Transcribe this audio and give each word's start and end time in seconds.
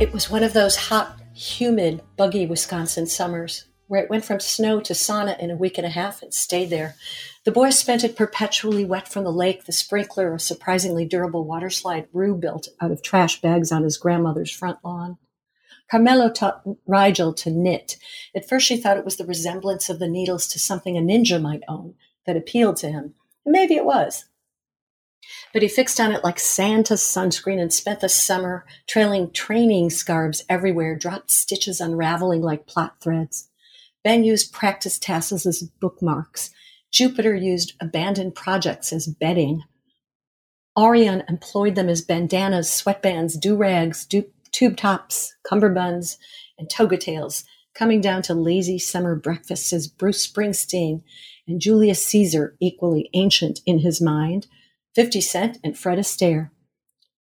It 0.00 0.14
was 0.14 0.30
one 0.30 0.42
of 0.42 0.54
those 0.54 0.76
hot, 0.76 1.20
humid, 1.34 2.00
buggy 2.16 2.46
Wisconsin 2.46 3.06
summers 3.06 3.66
where 3.86 4.02
it 4.02 4.08
went 4.08 4.24
from 4.24 4.40
snow 4.40 4.80
to 4.80 4.94
sauna 4.94 5.38
in 5.38 5.50
a 5.50 5.56
week 5.56 5.76
and 5.76 5.86
a 5.86 5.90
half 5.90 6.22
and 6.22 6.32
stayed 6.32 6.70
there. 6.70 6.94
The 7.44 7.52
boys 7.52 7.78
spent 7.78 8.02
it 8.02 8.16
perpetually 8.16 8.82
wet 8.82 9.08
from 9.08 9.24
the 9.24 9.30
lake, 9.30 9.66
the 9.66 9.72
sprinkler, 9.72 10.32
a 10.32 10.40
surprisingly 10.40 11.04
durable 11.04 11.44
water 11.44 11.68
slide 11.68 12.08
Roo 12.14 12.34
built 12.34 12.68
out 12.80 12.92
of 12.92 13.02
trash 13.02 13.42
bags 13.42 13.70
on 13.70 13.82
his 13.82 13.98
grandmother's 13.98 14.50
front 14.50 14.78
lawn. 14.82 15.18
Carmelo 15.90 16.30
taught 16.30 16.62
Rigel 16.86 17.34
to 17.34 17.50
knit. 17.50 17.98
At 18.34 18.48
first, 18.48 18.66
she 18.66 18.78
thought 18.78 18.96
it 18.96 19.04
was 19.04 19.18
the 19.18 19.26
resemblance 19.26 19.90
of 19.90 19.98
the 19.98 20.08
needles 20.08 20.48
to 20.48 20.58
something 20.58 20.96
a 20.96 21.02
ninja 21.02 21.42
might 21.42 21.62
own 21.68 21.92
that 22.24 22.38
appealed 22.38 22.76
to 22.76 22.90
him. 22.90 23.12
And 23.44 23.52
maybe 23.52 23.74
it 23.74 23.84
was. 23.84 24.24
But 25.52 25.62
he 25.62 25.68
fixed 25.68 26.00
on 26.00 26.12
it 26.12 26.24
like 26.24 26.38
Santa 26.38 26.94
sunscreen 26.94 27.60
and 27.60 27.72
spent 27.72 28.00
the 28.00 28.08
summer 28.08 28.64
trailing 28.86 29.32
training 29.32 29.90
scarves 29.90 30.44
everywhere, 30.48 30.96
dropped 30.96 31.30
stitches 31.30 31.80
unraveling 31.80 32.42
like 32.42 32.66
plot 32.66 32.96
threads. 33.00 33.48
Ben 34.02 34.24
used 34.24 34.52
practice 34.52 34.98
tassels 34.98 35.46
as 35.46 35.62
bookmarks. 35.80 36.50
Jupiter 36.90 37.34
used 37.34 37.74
abandoned 37.80 38.34
projects 38.34 38.92
as 38.92 39.06
bedding. 39.06 39.62
Orion 40.78 41.22
employed 41.28 41.74
them 41.74 41.88
as 41.88 42.00
bandanas, 42.00 42.70
sweatbands, 42.70 43.38
do- 44.08 44.30
tube 44.52 44.76
tops, 44.76 45.34
cummerbunds, 45.44 46.16
and 46.58 46.70
toga 46.70 46.96
tails, 46.96 47.44
coming 47.74 48.00
down 48.00 48.22
to 48.22 48.34
lazy 48.34 48.78
summer 48.78 49.14
breakfasts 49.14 49.72
as 49.72 49.88
Bruce 49.88 50.26
Springsteen 50.26 51.02
and 51.46 51.60
Julius 51.60 52.06
Caesar, 52.06 52.56
equally 52.60 53.10
ancient 53.14 53.60
in 53.66 53.80
his 53.80 54.00
mind, 54.00 54.46
50 54.94 55.20
Cent, 55.20 55.58
and 55.62 55.78
Fred 55.78 55.98
Astaire. 55.98 56.50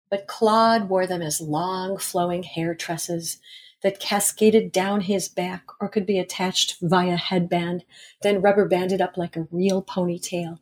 But 0.10 0.28
Claude 0.28 0.90
wore 0.90 1.08
them 1.08 1.22
as 1.22 1.42
long, 1.42 1.98
flowing 1.98 2.44
hair 2.44 2.76
tresses 2.76 3.40
that 3.82 4.00
cascaded 4.00 4.72
down 4.72 5.02
his 5.02 5.30
back 5.30 5.66
or 5.80 5.88
could 5.88 6.06
be 6.06 6.20
attached 6.20 6.78
via 6.82 7.16
headband, 7.16 7.84
then 8.22 8.42
rubber 8.42 8.68
banded 8.68 9.02
up 9.02 9.16
like 9.16 9.36
a 9.36 9.48
real 9.52 9.84
ponytail. 9.84 10.60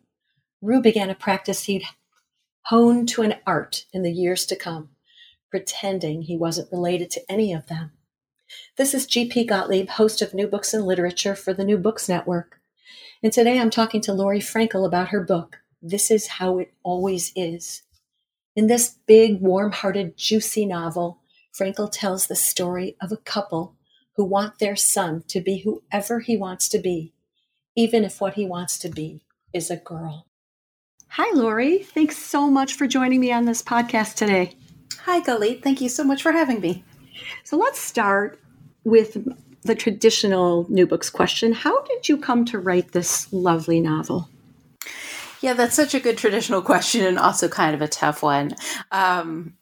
Roo 0.61 0.81
began 0.81 1.09
a 1.09 1.15
practice 1.15 1.63
he'd 1.63 1.83
honed 2.63 3.09
to 3.09 3.21
an 3.21 3.35
art 3.45 3.85
in 3.93 4.03
the 4.03 4.11
years 4.11 4.45
to 4.45 4.55
come, 4.55 4.89
pretending 5.49 6.23
he 6.23 6.37
wasn't 6.37 6.71
related 6.71 7.11
to 7.11 7.31
any 7.31 7.53
of 7.53 7.67
them. 7.67 7.91
This 8.77 8.93
is 8.93 9.07
G.P. 9.07 9.45
Gottlieb, 9.45 9.89
host 9.89 10.21
of 10.21 10.33
New 10.33 10.47
Books 10.47 10.73
and 10.73 10.85
Literature 10.85 11.35
for 11.35 11.53
the 11.53 11.65
New 11.65 11.77
Books 11.77 12.07
Network. 12.07 12.59
And 13.21 13.31
today 13.31 13.59
I'm 13.59 13.69
talking 13.69 14.01
to 14.01 14.13
Laurie 14.13 14.39
Frankel 14.39 14.85
about 14.85 15.09
her 15.09 15.21
book, 15.21 15.59
this 15.83 16.09
is 16.09 16.27
how 16.27 16.59
it 16.59 16.73
always 16.81 17.33
is. 17.35 17.83
In 18.55 18.67
this 18.67 18.95
big, 19.05 19.41
warm 19.41 19.71
hearted, 19.73 20.17
juicy 20.17 20.65
novel, 20.65 21.19
Frankel 21.53 21.91
tells 21.91 22.25
the 22.25 22.35
story 22.35 22.95
of 23.01 23.11
a 23.11 23.17
couple 23.17 23.75
who 24.15 24.23
want 24.23 24.59
their 24.59 24.75
son 24.75 25.23
to 25.27 25.41
be 25.41 25.59
whoever 25.59 26.21
he 26.21 26.37
wants 26.37 26.69
to 26.69 26.79
be, 26.79 27.13
even 27.75 28.03
if 28.03 28.21
what 28.21 28.35
he 28.35 28.45
wants 28.45 28.77
to 28.79 28.89
be 28.89 29.25
is 29.53 29.69
a 29.69 29.75
girl. 29.75 30.27
Hi, 31.09 31.29
Laurie. 31.35 31.79
Thanks 31.79 32.17
so 32.17 32.49
much 32.49 32.73
for 32.73 32.87
joining 32.87 33.19
me 33.19 33.31
on 33.31 33.45
this 33.45 33.61
podcast 33.61 34.15
today. 34.15 34.55
Hi, 35.01 35.19
Galit. 35.19 35.61
Thank 35.61 35.81
you 35.81 35.89
so 35.89 36.03
much 36.03 36.23
for 36.23 36.31
having 36.31 36.61
me. 36.61 36.83
So 37.43 37.57
let's 37.57 37.79
start 37.79 38.39
with 38.83 39.17
the 39.63 39.75
traditional 39.75 40.65
new 40.69 40.87
books 40.87 41.09
question 41.09 41.53
How 41.53 41.83
did 41.83 42.09
you 42.09 42.17
come 42.17 42.45
to 42.45 42.59
write 42.59 42.91
this 42.91 43.31
lovely 43.33 43.79
novel? 43.79 44.29
Yeah, 45.43 45.55
that's 45.55 45.75
such 45.75 45.93
a 45.93 45.99
good 45.99 46.17
traditional 46.17 46.61
question 46.61 47.05
and 47.05 47.19
also 47.19 47.49
kind 47.49 47.75
of 47.75 47.81
a 47.81 47.87
tough 47.89 48.23
one. 48.23 48.55
Um, 48.93 49.55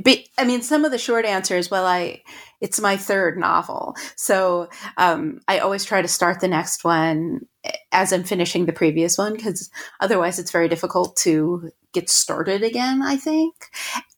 but 0.00 0.20
I 0.38 0.44
mean, 0.44 0.62
some 0.62 0.84
of 0.84 0.92
the 0.92 0.98
short 0.98 1.24
answers, 1.24 1.72
well, 1.72 1.84
I, 1.84 2.22
it's 2.60 2.80
my 2.80 2.96
third 2.96 3.36
novel. 3.36 3.96
So 4.14 4.68
um, 4.96 5.40
I 5.48 5.58
always 5.58 5.84
try 5.84 6.02
to 6.02 6.06
start 6.06 6.38
the 6.38 6.46
next 6.46 6.84
one 6.84 7.48
as 7.90 8.12
I'm 8.12 8.22
finishing 8.22 8.66
the 8.66 8.72
previous 8.72 9.18
one 9.18 9.34
because 9.34 9.70
otherwise 9.98 10.38
it's 10.38 10.52
very 10.52 10.68
difficult 10.68 11.16
to 11.16 11.70
get 11.92 12.08
started 12.08 12.62
again, 12.62 13.02
I 13.02 13.16
think. 13.16 13.56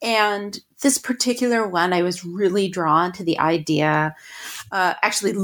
And 0.03 0.61
this 0.83 0.99
particular 0.99 1.67
one, 1.67 1.95
I 1.95 2.03
was 2.03 2.27
really 2.27 2.69
drawn 2.69 3.11
to 3.13 3.25
the 3.25 3.39
idea, 3.39 4.15
uh, 4.71 4.95
actually, 5.01 5.35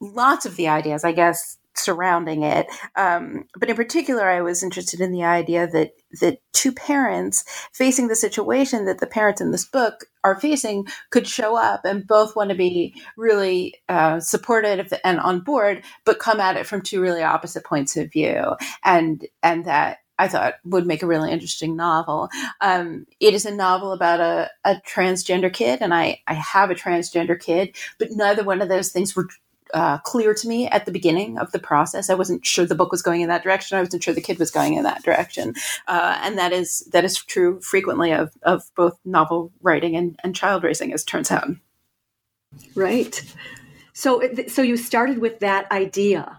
lots 0.00 0.46
of 0.46 0.56
the 0.56 0.68
ideas, 0.68 1.04
I 1.04 1.12
guess, 1.12 1.58
surrounding 1.78 2.42
it. 2.42 2.66
Um, 2.96 3.44
but 3.58 3.70
in 3.70 3.76
particular, 3.76 4.28
I 4.28 4.42
was 4.42 4.62
interested 4.62 5.00
in 5.00 5.12
the 5.12 5.24
idea 5.24 5.66
that 5.68 5.92
that 6.20 6.38
two 6.52 6.72
parents 6.72 7.44
facing 7.72 8.08
the 8.08 8.16
situation 8.16 8.86
that 8.86 8.98
the 8.98 9.06
parents 9.06 9.40
in 9.40 9.50
this 9.50 9.66
book 9.66 10.06
are 10.24 10.40
facing 10.40 10.86
could 11.10 11.26
show 11.26 11.56
up 11.56 11.84
and 11.84 12.06
both 12.06 12.34
want 12.34 12.50
to 12.50 12.56
be 12.56 12.94
really 13.16 13.74
uh, 13.88 14.18
supportive 14.20 14.92
and 15.04 15.20
on 15.20 15.40
board, 15.40 15.84
but 16.04 16.18
come 16.18 16.40
at 16.40 16.56
it 16.56 16.66
from 16.66 16.82
two 16.82 17.00
really 17.00 17.22
opposite 17.22 17.64
points 17.64 17.96
of 17.96 18.10
view, 18.10 18.56
and 18.84 19.26
and 19.42 19.64
that 19.66 19.98
I 20.18 20.28
thought 20.28 20.54
would 20.64 20.86
make 20.86 21.02
a 21.02 21.06
really 21.06 21.30
interesting 21.30 21.76
novel. 21.76 22.28
Um, 22.60 23.06
it 23.20 23.34
is 23.34 23.46
a 23.46 23.54
novel 23.54 23.92
about 23.92 24.20
a, 24.20 24.50
a 24.64 24.80
transgender 24.86 25.52
kid, 25.52 25.80
and 25.80 25.94
I, 25.94 26.20
I 26.26 26.34
have 26.34 26.70
a 26.70 26.74
transgender 26.74 27.38
kid, 27.38 27.76
but 27.98 28.08
neither 28.10 28.42
one 28.42 28.60
of 28.60 28.68
those 28.68 28.90
things 28.90 29.14
were 29.14 29.28
uh, 29.74 29.98
clear 29.98 30.34
to 30.34 30.48
me 30.48 30.68
at 30.68 30.86
the 30.86 30.92
beginning 30.92 31.38
of 31.38 31.52
the 31.52 31.58
process. 31.58 32.10
I 32.10 32.14
wasn't 32.14 32.46
sure 32.46 32.64
the 32.64 32.74
book 32.74 32.90
was 32.90 33.02
going 33.02 33.20
in 33.20 33.28
that 33.28 33.42
direction. 33.42 33.78
I 33.78 33.82
wasn't 33.82 34.02
sure 34.02 34.14
the 34.14 34.20
kid 34.20 34.38
was 34.38 34.50
going 34.50 34.74
in 34.74 34.84
that 34.84 35.02
direction, 35.02 35.54
uh, 35.86 36.18
and 36.22 36.38
that 36.38 36.52
is 36.52 36.80
that 36.92 37.04
is 37.04 37.16
true 37.16 37.60
frequently 37.60 38.12
of 38.12 38.32
of 38.42 38.64
both 38.76 38.98
novel 39.04 39.52
writing 39.62 39.96
and, 39.96 40.18
and 40.22 40.34
child 40.34 40.64
raising, 40.64 40.92
as 40.92 41.04
turns 41.04 41.30
out. 41.30 41.48
Right. 42.74 43.22
So, 43.92 44.22
so 44.46 44.62
you 44.62 44.76
started 44.76 45.18
with 45.18 45.40
that 45.40 45.70
idea 45.72 46.38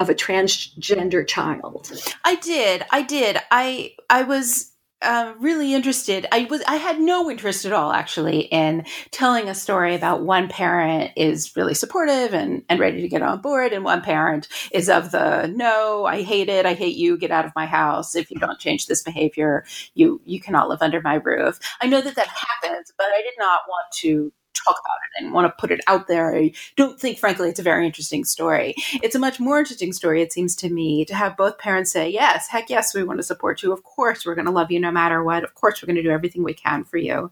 of 0.00 0.08
a 0.10 0.14
transgender 0.14 1.26
child. 1.26 1.90
I 2.24 2.36
did. 2.36 2.84
I 2.90 3.02
did. 3.02 3.38
I 3.50 3.94
I 4.08 4.22
was 4.22 4.72
uh, 5.00 5.32
really 5.38 5.74
interested. 5.74 6.26
I 6.32 6.46
was 6.50 6.62
I 6.66 6.76
had 6.76 7.00
no 7.00 7.30
interest 7.30 7.64
at 7.64 7.72
all 7.72 7.92
actually 7.92 8.40
in 8.40 8.84
telling 9.10 9.48
a 9.48 9.54
story 9.54 9.94
about 9.94 10.22
one 10.22 10.48
parent 10.48 11.12
is 11.16 11.54
really 11.56 11.74
supportive 11.74 12.34
and 12.34 12.64
and 12.68 12.80
ready 12.80 13.00
to 13.02 13.08
get 13.08 13.22
on 13.22 13.40
board, 13.40 13.72
and 13.72 13.84
one 13.84 14.02
parent 14.02 14.48
is 14.72 14.88
of 14.88 15.12
the 15.12 15.46
no, 15.46 16.04
I 16.04 16.22
hate 16.22 16.48
it, 16.48 16.66
I 16.66 16.74
hate 16.74 16.96
you, 16.96 17.16
get 17.16 17.30
out 17.30 17.44
of 17.44 17.52
my 17.54 17.66
house. 17.66 18.16
If 18.16 18.30
you 18.30 18.38
don't 18.38 18.58
change 18.58 18.86
this 18.86 19.02
behavior, 19.02 19.64
you 19.94 20.20
you 20.24 20.40
cannot 20.40 20.68
live 20.68 20.82
under 20.82 21.00
my 21.00 21.14
roof. 21.14 21.60
I 21.80 21.86
know 21.86 22.00
that 22.00 22.16
that 22.16 22.28
happens, 22.28 22.92
but 22.96 23.06
I 23.06 23.22
did 23.22 23.34
not 23.38 23.60
want 23.68 23.92
to 23.98 24.32
talk 24.64 24.78
about 24.80 24.96
it 25.04 25.24
and 25.24 25.32
want 25.32 25.46
to 25.46 25.60
put 25.60 25.70
it 25.70 25.80
out 25.86 26.08
there. 26.08 26.34
I 26.34 26.52
don't 26.76 27.00
think, 27.00 27.18
frankly, 27.18 27.48
it's 27.48 27.60
a 27.60 27.64
very 27.64 27.86
interesting 27.86 28.24
story. 28.24 28.74
It's 29.02 29.14
a 29.14 29.18
much 29.18 29.40
more 29.40 29.58
interesting 29.58 29.92
story, 29.92 30.22
it 30.22 30.32
seems 30.32 30.54
to 30.56 30.70
me, 30.70 31.04
to 31.06 31.14
have 31.14 31.36
both 31.36 31.58
parents 31.58 31.92
say, 31.92 32.08
Yes, 32.08 32.48
heck 32.48 32.70
yes, 32.70 32.94
we 32.94 33.04
want 33.04 33.18
to 33.18 33.24
support 33.24 33.62
you. 33.62 33.72
Of 33.72 33.82
course, 33.82 34.24
we're 34.24 34.34
going 34.34 34.46
to 34.46 34.52
love 34.52 34.70
you 34.70 34.80
no 34.80 34.90
matter 34.90 35.22
what. 35.22 35.44
Of 35.44 35.54
course, 35.54 35.82
we're 35.82 35.86
going 35.86 35.96
to 35.96 36.02
do 36.02 36.10
everything 36.10 36.42
we 36.42 36.54
can 36.54 36.84
for 36.84 36.98
you. 36.98 37.30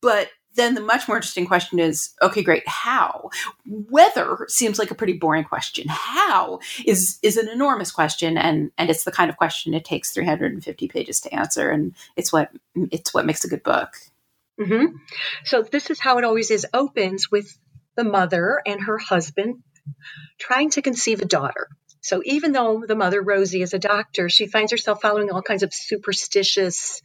But 0.00 0.30
then 0.58 0.74
the 0.74 0.80
much 0.80 1.08
more 1.08 1.16
interesting 1.16 1.46
question 1.46 1.78
is 1.78 2.10
okay 2.20 2.42
great 2.42 2.66
how 2.68 3.30
whether 3.66 4.44
seems 4.48 4.78
like 4.78 4.90
a 4.90 4.94
pretty 4.94 5.12
boring 5.14 5.44
question 5.44 5.86
how 5.88 6.58
is 6.84 7.18
is 7.22 7.36
an 7.36 7.48
enormous 7.48 7.90
question 7.90 8.36
and 8.36 8.70
and 8.76 8.90
it's 8.90 9.04
the 9.04 9.12
kind 9.12 9.30
of 9.30 9.36
question 9.36 9.72
it 9.72 9.84
takes 9.84 10.10
350 10.10 10.88
pages 10.88 11.20
to 11.20 11.32
answer 11.32 11.70
and 11.70 11.94
it's 12.16 12.32
what 12.32 12.50
it's 12.90 13.14
what 13.14 13.24
makes 13.24 13.44
a 13.44 13.48
good 13.48 13.62
book 13.62 13.96
Mm-hmm. 14.60 14.96
So 15.44 15.62
this 15.62 15.90
is 15.90 16.00
how 16.00 16.18
it 16.18 16.24
always 16.24 16.50
is. 16.50 16.66
Opens 16.74 17.30
with 17.30 17.48
the 17.96 18.04
mother 18.04 18.60
and 18.66 18.80
her 18.82 18.98
husband 18.98 19.62
trying 20.38 20.70
to 20.70 20.82
conceive 20.82 21.20
a 21.20 21.26
daughter. 21.26 21.68
So 22.02 22.22
even 22.24 22.52
though 22.52 22.84
the 22.86 22.96
mother 22.96 23.22
Rosie 23.22 23.62
is 23.62 23.74
a 23.74 23.78
doctor, 23.78 24.28
she 24.28 24.46
finds 24.46 24.72
herself 24.72 25.02
following 25.02 25.30
all 25.30 25.42
kinds 25.42 25.62
of 25.62 25.74
superstitious 25.74 27.00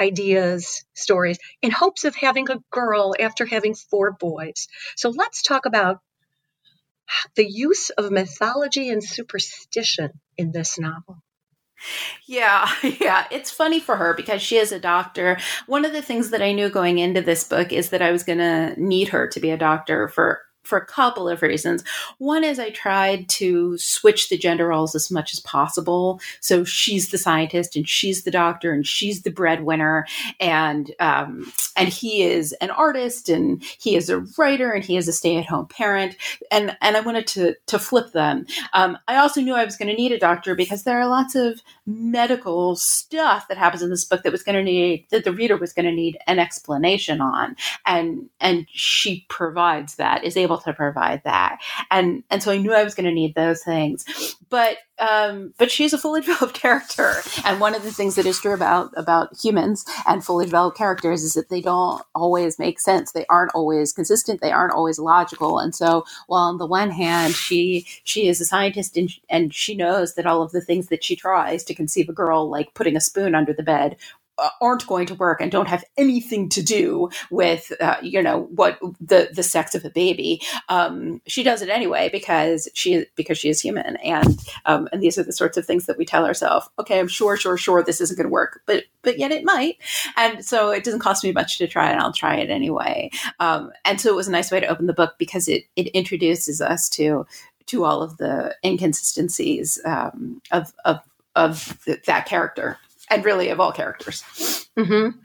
ideas, 0.00 0.84
stories, 0.94 1.38
in 1.62 1.70
hopes 1.70 2.04
of 2.04 2.14
having 2.16 2.50
a 2.50 2.58
girl 2.70 3.14
after 3.18 3.46
having 3.46 3.74
four 3.74 4.12
boys. 4.12 4.68
So 4.96 5.10
let's 5.10 5.42
talk 5.42 5.66
about 5.66 6.00
the 7.36 7.48
use 7.48 7.90
of 7.90 8.10
mythology 8.10 8.90
and 8.90 9.02
superstition 9.02 10.10
in 10.36 10.52
this 10.52 10.78
novel. 10.78 11.22
Yeah, 12.26 12.68
yeah. 13.00 13.26
It's 13.30 13.50
funny 13.50 13.80
for 13.80 13.96
her 13.96 14.14
because 14.14 14.42
she 14.42 14.56
is 14.56 14.72
a 14.72 14.80
doctor. 14.80 15.38
One 15.66 15.84
of 15.84 15.92
the 15.92 16.02
things 16.02 16.30
that 16.30 16.42
I 16.42 16.52
knew 16.52 16.68
going 16.70 16.98
into 16.98 17.20
this 17.20 17.44
book 17.44 17.72
is 17.72 17.90
that 17.90 18.02
I 18.02 18.10
was 18.12 18.22
going 18.24 18.38
to 18.38 18.74
need 18.80 19.08
her 19.08 19.26
to 19.28 19.40
be 19.40 19.50
a 19.50 19.56
doctor 19.56 20.08
for 20.08 20.40
for 20.66 20.78
a 20.78 20.86
couple 20.86 21.28
of 21.28 21.42
reasons. 21.42 21.84
One 22.18 22.44
is 22.44 22.58
I 22.58 22.70
tried 22.70 23.28
to 23.30 23.78
switch 23.78 24.28
the 24.28 24.38
gender 24.38 24.68
roles 24.68 24.94
as 24.94 25.10
much 25.10 25.32
as 25.32 25.40
possible. 25.40 26.20
So 26.40 26.64
she's 26.64 27.10
the 27.10 27.18
scientist 27.18 27.76
and 27.76 27.88
she's 27.88 28.24
the 28.24 28.30
doctor 28.30 28.72
and 28.72 28.86
she's 28.86 29.22
the 29.22 29.30
breadwinner 29.30 30.06
and 30.40 30.90
um, 31.00 31.52
and 31.76 31.88
he 31.88 32.22
is 32.22 32.52
an 32.54 32.70
artist 32.70 33.28
and 33.28 33.62
he 33.78 33.96
is 33.96 34.10
a 34.10 34.20
writer 34.38 34.72
and 34.72 34.84
he 34.84 34.96
is 34.96 35.08
a 35.08 35.12
stay 35.12 35.36
at 35.36 35.46
home 35.46 35.66
parent 35.66 36.16
and 36.50 36.76
and 36.80 36.96
I 36.96 37.00
wanted 37.00 37.26
to 37.28 37.54
to 37.66 37.78
flip 37.78 38.12
them. 38.12 38.46
Um, 38.72 38.98
I 39.08 39.16
also 39.16 39.40
knew 39.40 39.54
I 39.54 39.64
was 39.64 39.76
going 39.76 39.88
to 39.88 39.94
need 39.94 40.12
a 40.12 40.18
doctor 40.18 40.54
because 40.54 40.82
there 40.82 41.00
are 41.00 41.08
lots 41.08 41.34
of 41.34 41.60
medical 41.86 42.76
stuff 42.76 43.46
that 43.48 43.58
happens 43.58 43.82
in 43.82 43.90
this 43.90 44.04
book 44.04 44.22
that 44.22 44.32
was 44.32 44.42
going 44.42 44.56
to 44.56 44.62
need 44.62 45.06
that 45.10 45.24
the 45.24 45.32
reader 45.32 45.56
was 45.56 45.72
going 45.72 45.86
to 45.86 45.92
need 45.92 46.18
an 46.26 46.38
explanation 46.38 47.20
on 47.20 47.54
and 47.84 48.28
and 48.40 48.66
she 48.70 49.24
provides 49.28 49.96
that 49.96 50.24
is 50.24 50.36
able 50.36 50.55
able 50.56 50.62
to 50.64 50.72
provide 50.72 51.22
that. 51.24 51.58
And 51.90 52.22
and 52.30 52.42
so 52.42 52.52
I 52.52 52.58
knew 52.58 52.72
I 52.72 52.84
was 52.84 52.94
going 52.94 53.06
to 53.06 53.12
need 53.12 53.34
those 53.34 53.62
things. 53.62 54.04
But 54.48 54.78
um, 54.98 55.52
but 55.58 55.70
she's 55.70 55.92
a 55.92 55.98
fully 55.98 56.20
developed 56.22 56.54
character. 56.54 57.14
And 57.44 57.60
one 57.60 57.74
of 57.74 57.82
the 57.82 57.92
things 57.92 58.14
that 58.14 58.26
is 58.26 58.40
true 58.40 58.54
about 58.54 58.92
about 58.96 59.36
humans 59.42 59.84
and 60.06 60.24
fully 60.24 60.46
developed 60.46 60.78
characters 60.78 61.22
is 61.22 61.34
that 61.34 61.48
they 61.48 61.60
don't 61.60 62.02
always 62.14 62.58
make 62.58 62.80
sense. 62.80 63.12
They 63.12 63.26
aren't 63.26 63.54
always 63.54 63.92
consistent. 63.92 64.40
They 64.40 64.52
aren't 64.52 64.72
always 64.72 64.98
logical. 64.98 65.58
And 65.58 65.74
so 65.74 66.04
while 66.26 66.42
on 66.42 66.58
the 66.58 66.66
one 66.66 66.90
hand 66.90 67.34
she 67.34 67.86
she 68.04 68.28
is 68.28 68.40
a 68.40 68.44
scientist 68.44 68.96
and, 68.96 69.10
and 69.28 69.54
she 69.54 69.74
knows 69.74 70.14
that 70.14 70.26
all 70.26 70.42
of 70.42 70.52
the 70.52 70.60
things 70.60 70.88
that 70.88 71.04
she 71.04 71.16
tries 71.16 71.64
to 71.64 71.74
conceive 71.74 72.08
a 72.08 72.12
girl 72.12 72.48
like 72.48 72.74
putting 72.74 72.96
a 72.96 73.00
spoon 73.00 73.34
under 73.34 73.52
the 73.52 73.62
bed 73.62 73.96
aren't 74.60 74.86
going 74.86 75.06
to 75.06 75.14
work 75.14 75.40
and 75.40 75.50
don't 75.50 75.68
have 75.68 75.84
anything 75.96 76.48
to 76.50 76.62
do 76.62 77.08
with 77.30 77.72
uh, 77.80 77.96
you 78.02 78.22
know 78.22 78.42
what 78.54 78.78
the 79.00 79.30
the 79.32 79.42
sex 79.42 79.74
of 79.74 79.84
a 79.84 79.90
baby 79.90 80.40
um, 80.68 81.20
she 81.26 81.42
does 81.42 81.62
it 81.62 81.68
anyway 81.68 82.08
because 82.10 82.68
she 82.74 83.06
because 83.14 83.38
she 83.38 83.48
is 83.48 83.60
human. 83.60 83.96
And 83.96 84.38
um, 84.66 84.88
and 84.92 85.02
these 85.02 85.18
are 85.18 85.22
the 85.22 85.32
sorts 85.32 85.56
of 85.56 85.64
things 85.64 85.86
that 85.86 85.98
we 85.98 86.04
tell 86.04 86.24
ourselves 86.24 86.68
okay 86.78 87.00
i'm 87.00 87.08
sure 87.08 87.36
sure 87.36 87.56
sure 87.56 87.82
this 87.82 88.00
isn't 88.00 88.16
going 88.16 88.26
to 88.26 88.32
work 88.32 88.60
but 88.66 88.84
but 89.02 89.18
yet 89.18 89.32
it 89.32 89.44
might. 89.44 89.78
And 90.16 90.44
so 90.44 90.70
it 90.70 90.84
doesn't 90.84 91.00
cost 91.00 91.24
me 91.24 91.32
much 91.32 91.58
to 91.58 91.66
try 91.66 91.90
and 91.90 92.00
i'll 92.00 92.12
try 92.12 92.36
it 92.36 92.50
anyway. 92.50 93.10
Um, 93.40 93.72
and 93.84 94.00
so 94.00 94.10
it 94.10 94.16
was 94.16 94.28
a 94.28 94.32
nice 94.32 94.50
way 94.50 94.60
to 94.60 94.66
open 94.66 94.86
the 94.86 94.92
book 94.92 95.14
because 95.18 95.48
it 95.48 95.64
it 95.76 95.86
introduces 95.88 96.60
us 96.60 96.88
to 96.90 97.26
to 97.66 97.84
all 97.84 98.02
of 98.02 98.16
the 98.18 98.54
inconsistencies 98.64 99.78
um, 99.84 100.42
of 100.50 100.72
of 100.84 101.00
of 101.34 101.78
that 102.06 102.26
character 102.26 102.78
and 103.10 103.24
really 103.24 103.50
of 103.50 103.60
all 103.60 103.72
characters. 103.72 104.22
Mm-hmm. 104.76 105.18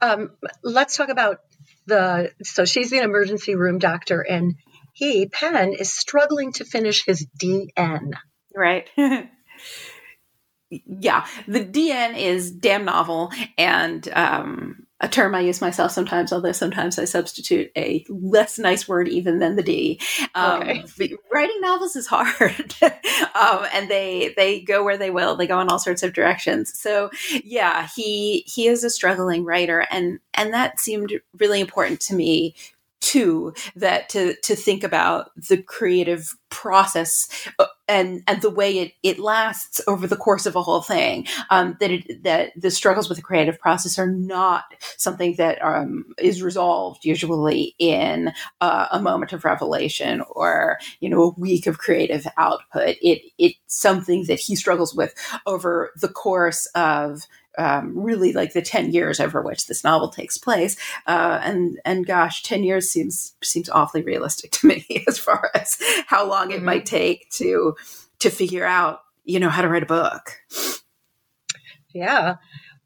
Um, 0.00 0.30
let's 0.62 0.96
talk 0.96 1.08
about 1.08 1.40
the. 1.86 2.32
So 2.42 2.64
she's 2.64 2.90
the 2.90 3.02
emergency 3.02 3.54
room 3.54 3.78
doctor, 3.78 4.20
and 4.20 4.54
he 4.92 5.26
Penn 5.26 5.72
is 5.72 5.92
struggling 5.92 6.52
to 6.54 6.64
finish 6.64 7.04
his 7.04 7.26
DN. 7.40 8.12
Right. 8.54 8.88
yeah, 10.70 11.26
the 11.46 11.64
DN 11.64 12.18
is 12.18 12.50
damn 12.50 12.84
novel, 12.84 13.30
and 13.56 14.08
um, 14.12 14.85
a 15.00 15.08
term 15.08 15.34
I 15.34 15.40
use 15.40 15.60
myself 15.60 15.92
sometimes, 15.92 16.32
although 16.32 16.52
sometimes 16.52 16.98
I 16.98 17.04
substitute 17.04 17.70
a 17.76 18.04
less 18.08 18.58
nice 18.58 18.88
word 18.88 19.08
even 19.08 19.40
than 19.40 19.56
the 19.56 19.62
D. 19.62 20.00
Um, 20.34 20.62
okay. 20.62 21.14
Writing 21.32 21.60
novels 21.60 21.96
is 21.96 22.06
hard, 22.06 22.74
um, 22.82 23.66
and 23.74 23.90
they 23.90 24.32
they 24.36 24.60
go 24.60 24.82
where 24.82 24.96
they 24.96 25.10
will. 25.10 25.36
They 25.36 25.46
go 25.46 25.60
in 25.60 25.68
all 25.68 25.78
sorts 25.78 26.02
of 26.02 26.14
directions. 26.14 26.78
So 26.78 27.10
yeah, 27.44 27.88
he 27.94 28.44
he 28.46 28.68
is 28.68 28.84
a 28.84 28.90
struggling 28.90 29.44
writer, 29.44 29.86
and 29.90 30.18
and 30.32 30.54
that 30.54 30.80
seemed 30.80 31.12
really 31.38 31.60
important 31.60 32.00
to 32.02 32.14
me 32.14 32.54
too 33.00 33.54
that 33.74 34.08
to 34.10 34.34
to 34.42 34.56
think 34.56 34.82
about 34.82 35.30
the 35.48 35.62
creative 35.62 36.34
process 36.50 37.28
uh, 37.58 37.66
and 37.88 38.22
and 38.26 38.40
the 38.42 38.50
way 38.50 38.78
it, 38.78 38.92
it 39.02 39.18
lasts 39.18 39.80
over 39.86 40.06
the 40.06 40.16
course 40.16 40.46
of 40.46 40.56
a 40.56 40.62
whole 40.62 40.82
thing. 40.82 41.26
Um, 41.50 41.76
that 41.80 41.90
it, 41.90 42.22
that 42.24 42.52
the 42.56 42.70
struggles 42.70 43.08
with 43.08 43.16
the 43.16 43.22
creative 43.22 43.58
process 43.60 43.98
are 43.98 44.10
not 44.10 44.64
something 44.96 45.34
that 45.36 45.62
um, 45.62 46.04
is 46.18 46.42
resolved 46.42 47.04
usually 47.04 47.74
in 47.78 48.32
uh, 48.60 48.88
a 48.90 49.00
moment 49.00 49.32
of 49.32 49.44
revelation 49.44 50.22
or 50.30 50.78
you 51.00 51.08
know 51.08 51.22
a 51.22 51.40
week 51.40 51.66
of 51.66 51.78
creative 51.78 52.26
output. 52.36 52.96
It 53.02 53.22
it's 53.38 53.58
something 53.66 54.24
that 54.24 54.40
he 54.40 54.56
struggles 54.56 54.94
with 54.94 55.14
over 55.46 55.92
the 56.00 56.08
course 56.08 56.66
of 56.74 57.22
um, 57.58 57.98
really 57.98 58.32
like 58.32 58.52
the 58.52 58.62
10 58.62 58.92
years 58.92 59.20
over 59.20 59.42
which 59.42 59.66
this 59.66 59.84
novel 59.84 60.08
takes 60.08 60.38
place. 60.38 60.76
Uh, 61.06 61.40
and 61.42 61.80
and 61.84 62.06
gosh 62.06 62.42
10 62.42 62.64
years 62.64 62.90
seems 62.90 63.34
seems 63.42 63.68
awfully 63.68 64.02
realistic 64.02 64.50
to 64.52 64.66
me 64.66 65.04
as 65.08 65.18
far 65.18 65.50
as 65.54 65.78
how 66.06 66.28
long 66.28 66.50
it 66.50 66.56
mm-hmm. 66.56 66.66
might 66.66 66.86
take 66.86 67.30
to 67.30 67.76
to 68.18 68.30
figure 68.30 68.64
out 68.64 69.00
you 69.24 69.40
know 69.40 69.48
how 69.48 69.62
to 69.62 69.68
write 69.68 69.82
a 69.82 69.86
book. 69.86 70.40
Yeah. 71.92 72.36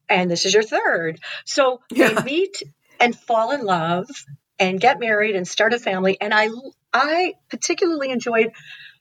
And 0.09 0.31
this 0.31 0.47
is 0.47 0.55
your 0.55 0.63
third. 0.63 1.21
So 1.45 1.81
yeah. 1.91 2.09
they 2.09 2.23
meet 2.25 2.63
and 2.99 3.17
fall 3.17 3.53
in 3.53 3.65
love 3.65 4.09
and 4.59 4.81
get 4.81 5.01
married 5.01 5.37
and 5.37 5.47
start 5.47 5.73
a 5.73 5.79
family. 5.79 6.21
And 6.21 6.33
i 6.35 6.49
i 6.93 7.35
particularly 7.51 8.11
enjoyed 8.11 8.53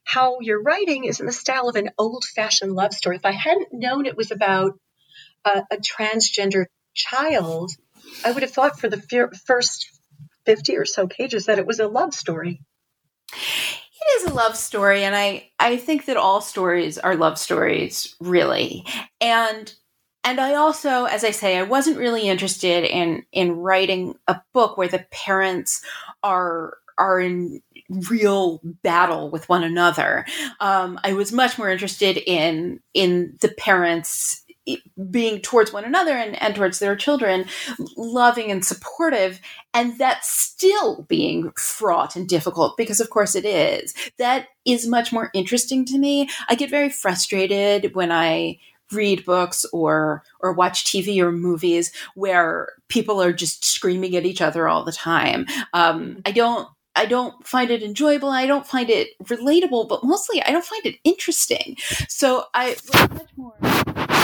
how 0.04 0.40
your 0.40 0.62
writing 0.62 1.06
is 1.06 1.20
in 1.20 1.26
the 1.26 1.32
style 1.32 1.70
of 1.70 1.76
an 1.76 1.90
old 1.98 2.24
fashioned 2.24 2.74
love 2.74 2.94
story. 2.94 3.16
If 3.16 3.26
i 3.26 3.32
hadn't 3.32 3.74
known 3.74 4.06
it 4.06 4.18
was 4.18 4.32
about 4.32 4.80
a, 5.46 5.64
a 5.72 5.78
transgender 5.78 6.66
child, 6.94 7.72
I 8.24 8.32
would 8.32 8.44
have 8.44 8.52
thought 8.52 8.80
for 8.80 8.90
the 8.90 9.02
first 9.46 9.90
50 10.46 10.78
or 10.78 10.86
so 10.86 11.08
pages 11.08 11.46
that 11.46 11.60
it 11.60 11.68
was 11.68 11.80
a 11.80 11.88
love 11.88 12.14
story. 12.14 12.62
It 13.32 14.22
is 14.24 14.32
a 14.32 14.34
love 14.34 14.56
story, 14.56 15.04
and 15.04 15.16
I, 15.16 15.50
I 15.60 15.78
think 15.78 16.06
that 16.06 16.18
all 16.18 16.42
stories 16.42 16.98
are 16.98 17.16
love 17.16 17.38
stories, 17.38 18.16
really. 18.20 18.86
And 19.22 19.72
and 20.24 20.40
I 20.40 20.56
also, 20.56 21.06
as 21.06 21.24
I 21.24 21.32
say, 21.32 21.58
I 21.58 21.64
wasn't 21.64 21.98
really 21.98 22.28
interested 22.28 22.84
in 22.84 23.26
in 23.32 23.58
writing 23.58 24.16
a 24.28 24.42
book 24.54 24.78
where 24.78 24.88
the 24.88 25.06
parents 25.12 25.84
are 26.24 26.78
are 26.98 27.20
in 27.20 27.62
real 28.10 28.60
battle 28.84 29.30
with 29.30 29.48
one 29.50 29.64
another. 29.64 30.26
Um, 30.60 31.00
I 31.04 31.14
was 31.14 31.32
much 31.32 31.58
more 31.58 31.70
interested 31.70 32.18
in 32.18 32.80
in 32.94 33.38
the 33.42 33.50
parents 33.50 34.44
being 35.10 35.40
towards 35.42 35.72
one 35.74 35.86
another 35.86 36.12
and, 36.12 36.42
and 36.42 36.56
towards 36.56 36.80
their 36.80 36.96
children 36.96 37.46
loving 37.98 38.52
and 38.52 38.66
supportive 38.66 39.40
and 39.74 39.98
that's 39.98 40.30
still 40.30 41.04
being 41.04 41.52
fraught 41.52 42.16
and 42.16 42.28
difficult 42.28 42.78
because 42.78 43.00
of 43.00 43.10
course 43.10 43.36
it 43.36 43.46
is 43.46 43.94
that 44.18 44.48
is 44.66 44.88
much 44.88 45.12
more 45.12 45.30
interesting 45.34 45.86
to 45.86 45.98
me 45.98 46.30
i 46.48 46.56
get 46.56 46.70
very 46.70 46.90
frustrated 46.90 47.96
when 47.96 48.12
i 48.12 48.58
read 48.92 49.26
books 49.26 49.66
or 49.72 50.24
or 50.40 50.52
watch 50.54 50.84
TV 50.86 51.20
or 51.20 51.32
movies 51.32 51.92
where 52.16 52.70
people 52.88 53.22
are 53.22 53.34
just 53.34 53.64
screaming 53.66 54.16
at 54.16 54.26
each 54.26 54.42
other 54.42 54.68
all 54.68 54.84
the 54.84 54.92
time. 54.92 55.46
Um, 55.74 56.22
I 56.26 56.32
don't 56.32 56.68
I 56.96 57.06
don't 57.06 57.48
find 57.48 57.72
it 57.72 57.84
enjoyable. 57.84 58.30
I 58.30 58.46
don't 58.46 58.68
find 58.68 58.90
it 58.90 59.10
relatable, 59.24 59.88
but 59.88 60.04
mostly 60.04 60.42
I 60.44 60.52
don't 60.52 60.66
find 60.66 60.86
it 60.86 60.96
interesting. 61.04 61.78
So 62.08 62.46
I 62.54 62.76
was 62.92 63.10
much 63.12 63.30
more 63.38 63.56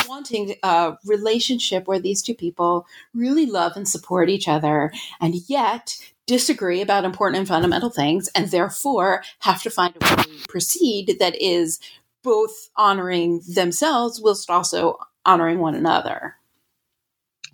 wanting 0.07 0.55
a 0.63 0.97
relationship 1.05 1.87
where 1.87 1.99
these 1.99 2.21
two 2.21 2.35
people 2.35 2.85
really 3.13 3.45
love 3.45 3.73
and 3.75 3.87
support 3.87 4.29
each 4.29 4.47
other 4.47 4.91
and 5.19 5.35
yet 5.47 5.97
disagree 6.27 6.81
about 6.81 7.05
important 7.05 7.39
and 7.39 7.47
fundamental 7.47 7.89
things 7.89 8.29
and 8.35 8.49
therefore 8.49 9.23
have 9.39 9.61
to 9.61 9.69
find 9.69 9.95
a 9.95 10.05
way 10.05 10.23
to 10.23 10.47
proceed 10.47 11.17
that 11.19 11.41
is 11.41 11.79
both 12.23 12.69
honoring 12.75 13.41
themselves 13.47 14.19
whilst 14.19 14.49
also 14.49 14.97
honoring 15.25 15.59
one 15.59 15.75
another. 15.75 16.35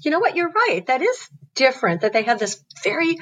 You 0.02 0.12
know 0.12 0.20
what? 0.20 0.36
You're 0.36 0.52
right. 0.52 0.86
That 0.88 1.02
is 1.02 1.30
different 1.54 2.02
that 2.02 2.14
they 2.14 2.24
have 2.24 2.40
this 2.40 2.64
very, 2.84 3.18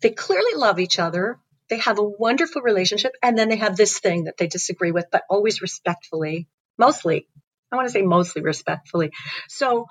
they 0.00 0.10
clearly 0.10 0.54
love 0.56 0.80
each 0.80 0.98
other. 0.98 1.38
They 1.68 1.78
have 1.78 1.98
a 1.98 2.02
wonderful 2.02 2.62
relationship. 2.62 3.14
And 3.22 3.38
then 3.38 3.48
they 3.48 3.56
have 3.56 3.76
this 3.76 3.98
thing 3.98 4.24
that 4.24 4.36
they 4.36 4.46
disagree 4.46 4.90
with, 4.90 5.06
but 5.12 5.22
always 5.28 5.62
respectfully, 5.62 6.48
mostly 6.78 7.28
I 7.74 7.76
want 7.76 7.88
to 7.88 7.92
say 7.92 8.02
mostly 8.02 8.42
respectfully. 8.42 9.10
So 9.48 9.86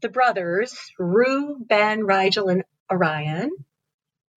the 0.00 0.08
brothers, 0.08 0.76
Roo, 0.98 1.56
Ben, 1.60 2.04
Rigel, 2.04 2.48
and 2.48 2.64
Orion, 2.90 3.50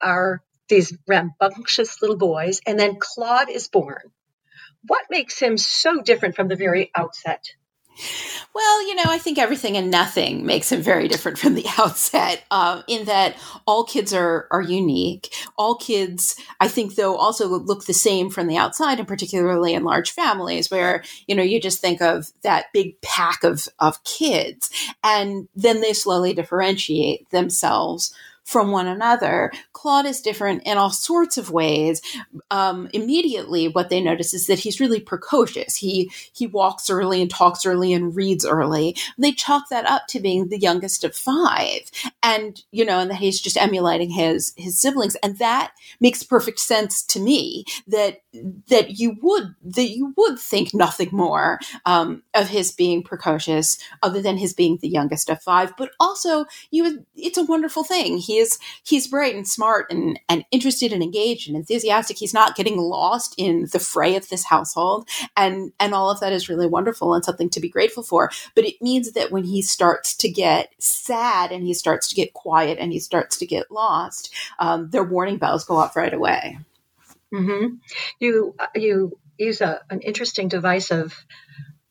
are 0.01 0.43
these 0.69 0.95
rambunctious 1.07 2.01
little 2.01 2.17
boys. 2.17 2.61
And 2.65 2.79
then 2.79 2.97
Claude 2.99 3.49
is 3.49 3.67
born. 3.67 4.11
What 4.87 5.05
makes 5.09 5.39
him 5.39 5.57
so 5.57 6.01
different 6.01 6.35
from 6.35 6.47
the 6.47 6.55
very 6.55 6.91
outset? 6.95 7.43
Well, 8.53 8.87
you 8.87 8.95
know, 8.95 9.03
I 9.05 9.17
think 9.17 9.37
everything 9.37 9.77
and 9.77 9.91
nothing 9.91 10.45
makes 10.45 10.71
him 10.71 10.81
very 10.81 11.07
different 11.07 11.37
from 11.37 11.55
the 11.55 11.65
outset. 11.77 12.43
Uh, 12.51 12.81
in 12.87 13.05
that 13.05 13.35
all 13.65 13.83
kids 13.83 14.13
are 14.13 14.47
are 14.51 14.61
unique. 14.61 15.33
All 15.57 15.75
kids, 15.75 16.35
I 16.59 16.67
think, 16.67 16.95
though, 16.95 17.15
also 17.15 17.47
look 17.47 17.85
the 17.85 17.93
same 17.93 18.29
from 18.29 18.47
the 18.47 18.57
outside, 18.57 18.99
and 18.99 19.07
particularly 19.07 19.73
in 19.73 19.83
large 19.83 20.11
families, 20.11 20.69
where 20.69 21.03
you 21.27 21.35
know 21.35 21.43
you 21.43 21.59
just 21.59 21.81
think 21.81 22.01
of 22.01 22.31
that 22.43 22.71
big 22.73 22.99
pack 23.01 23.43
of 23.43 23.67
of 23.79 24.03
kids, 24.03 24.69
and 25.03 25.47
then 25.55 25.81
they 25.81 25.93
slowly 25.93 26.33
differentiate 26.33 27.29
themselves 27.29 28.13
from 28.45 28.71
one 28.71 28.87
another. 28.87 29.51
Claude 29.73 30.05
is 30.05 30.21
different 30.21 30.63
in 30.65 30.77
all 30.77 30.91
sorts 30.91 31.37
of 31.37 31.51
ways. 31.51 32.01
Um, 32.51 32.89
immediately, 32.93 33.67
what 33.67 33.89
they 33.89 33.99
notice 33.99 34.33
is 34.33 34.47
that 34.47 34.59
he's 34.59 34.79
really 34.79 34.99
precocious. 34.99 35.75
He 35.75 36.11
he 36.31 36.47
walks 36.47 36.89
early 36.89 37.21
and 37.21 37.29
talks 37.29 37.65
early 37.65 37.91
and 37.91 38.15
reads 38.15 38.45
early. 38.45 38.95
They 39.17 39.31
chalk 39.31 39.69
that 39.69 39.85
up 39.87 40.07
to 40.09 40.19
being 40.19 40.49
the 40.49 40.59
youngest 40.59 41.03
of 41.03 41.15
five, 41.15 41.89
and 42.21 42.61
you 42.71 42.85
know, 42.85 42.99
and 42.99 43.09
that 43.09 43.17
he's 43.17 43.41
just 43.41 43.57
emulating 43.57 44.11
his 44.11 44.53
his 44.55 44.79
siblings, 44.79 45.15
and 45.15 45.39
that 45.39 45.71
makes 45.99 46.23
perfect 46.23 46.59
sense 46.59 47.03
to 47.07 47.19
me. 47.19 47.65
That 47.87 48.21
that 48.69 48.99
you 48.99 49.17
would 49.23 49.55
that 49.63 49.89
you 49.89 50.13
would 50.17 50.37
think 50.37 50.73
nothing 50.73 51.09
more 51.11 51.59
um, 51.85 52.21
of 52.35 52.49
his 52.49 52.71
being 52.71 53.01
precocious, 53.01 53.79
other 54.03 54.21
than 54.21 54.37
his 54.37 54.53
being 54.53 54.77
the 54.81 54.89
youngest 54.89 55.31
of 55.31 55.41
five. 55.41 55.73
But 55.77 55.91
also, 55.99 56.45
you 56.69 57.05
it's 57.15 57.39
a 57.39 57.43
wonderful 57.43 57.83
thing. 57.83 58.17
He 58.19 58.34
is 58.37 58.59
he's 58.83 59.07
bright 59.07 59.35
and 59.35 59.47
smart 59.47 59.91
and 59.91 60.19
and 60.29 60.45
interested 60.51 60.91
and 60.91 61.03
engaged 61.03 61.47
and 61.47 61.57
enthusiastic. 61.57 62.17
He's 62.17 62.33
not 62.33 62.55
getting 62.55 62.77
lost 62.77 63.35
in 63.37 63.67
the 63.71 63.79
fray 63.79 64.15
of 64.15 64.29
this 64.29 64.45
household, 64.45 65.07
and 65.35 65.71
and 65.79 65.93
all 65.93 66.09
of 66.09 66.19
that 66.19 66.33
is 66.33 66.49
really 66.49 66.67
wonderful 66.67 67.13
and 67.13 67.23
something 67.23 67.49
to 67.51 67.59
be 67.59 67.69
grateful 67.69 68.03
for. 68.03 68.29
But 68.55 68.65
it 68.65 68.81
means 68.81 69.11
that 69.13 69.31
when 69.31 69.43
he 69.43 69.61
starts 69.61 70.15
to 70.17 70.29
get 70.29 70.73
sad 70.79 71.51
and 71.51 71.63
he 71.63 71.73
starts 71.73 72.09
to 72.09 72.15
get 72.15 72.33
quiet 72.33 72.77
and 72.79 72.91
he 72.91 72.99
starts 72.99 73.37
to 73.37 73.45
get 73.45 73.71
lost, 73.71 74.33
um, 74.59 74.89
their 74.89 75.03
warning 75.03 75.37
bells 75.37 75.65
go 75.65 75.75
off 75.75 75.95
right 75.95 76.13
away. 76.13 76.59
Mm-hmm. 77.33 77.75
You 78.19 78.55
uh, 78.59 78.67
you 78.75 79.17
use 79.37 79.61
a, 79.61 79.81
an 79.89 80.01
interesting 80.01 80.47
device 80.47 80.91
of 80.91 81.13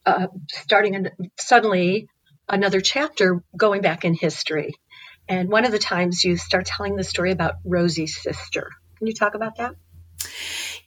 uh, 0.07 0.29
starting 0.49 0.97
an, 0.97 1.11
suddenly 1.39 2.09
another 2.49 2.81
chapter 2.81 3.43
going 3.57 3.83
back 3.83 4.05
in 4.05 4.15
history, 4.15 4.75
and 5.29 5.49
one 5.49 5.65
of 5.65 5.73
the 5.73 5.79
times 5.79 6.25
you 6.25 6.37
start 6.37 6.67
telling 6.67 6.97
the 6.97 7.05
story 7.05 7.33
about 7.33 7.55
Rosie's 7.65 8.21
sister. 8.21 8.71
Can 8.99 9.07
you 9.07 9.15
talk 9.15 9.35
about 9.35 9.57
that? 9.57 9.75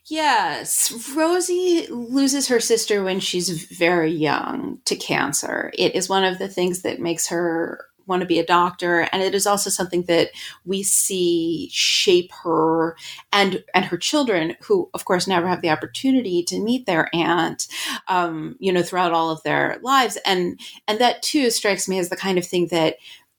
Yes, 0.06 1.12
Rosie 1.14 1.86
loses 1.88 2.48
her 2.48 2.60
sister 2.60 3.04
when 3.04 3.20
she's 3.20 3.64
very 3.64 4.10
young 4.10 4.78
to 4.86 4.96
cancer. 4.96 5.70
It 5.76 5.94
is 5.94 6.08
one 6.08 6.24
of 6.24 6.38
the 6.38 6.48
things 6.48 6.82
that 6.82 6.98
makes 6.98 7.28
her 7.28 7.84
want 8.08 8.22
to 8.22 8.26
be 8.26 8.38
a 8.38 8.46
doctor 8.46 9.06
and 9.12 9.22
it 9.22 9.34
is 9.34 9.46
also 9.46 9.68
something 9.68 10.02
that 10.04 10.30
we 10.64 10.82
see 10.82 11.68
shape 11.70 12.32
her 12.42 12.96
and 13.32 13.62
and 13.74 13.84
her 13.84 13.98
children 13.98 14.56
who 14.62 14.88
of 14.94 15.04
course 15.04 15.28
never 15.28 15.46
have 15.46 15.60
the 15.60 15.68
opportunity 15.68 16.42
to 16.42 16.58
meet 16.58 16.86
their 16.86 17.14
aunt 17.14 17.68
um, 18.08 18.56
you 18.58 18.72
know 18.72 18.82
throughout 18.82 19.12
all 19.12 19.30
of 19.30 19.42
their 19.42 19.78
lives 19.82 20.16
and 20.24 20.58
and 20.88 20.98
that 20.98 21.22
too 21.22 21.50
strikes 21.50 21.86
me 21.86 21.98
as 21.98 22.08
the 22.08 22.16
kind 22.16 22.38
of 22.38 22.46
thing 22.46 22.66
that 22.68 22.96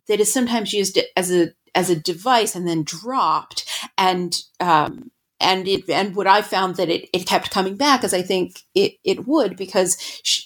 that 0.09 0.19
is 0.19 0.31
sometimes 0.33 0.73
used 0.73 0.99
as 1.15 1.31
a 1.31 1.53
as 1.75 1.89
a 1.89 1.95
device 1.95 2.55
and 2.55 2.67
then 2.67 2.83
dropped 2.83 3.65
and 3.97 4.41
um, 4.59 5.11
and 5.39 5.67
it 5.67 5.89
and 5.89 6.15
what 6.15 6.27
I 6.27 6.41
found 6.41 6.75
that 6.75 6.89
it, 6.89 7.09
it 7.13 7.25
kept 7.25 7.51
coming 7.51 7.77
back 7.77 8.03
as 8.03 8.13
I 8.13 8.21
think 8.21 8.63
it, 8.75 8.93
it 9.05 9.25
would 9.25 9.55
because 9.55 9.97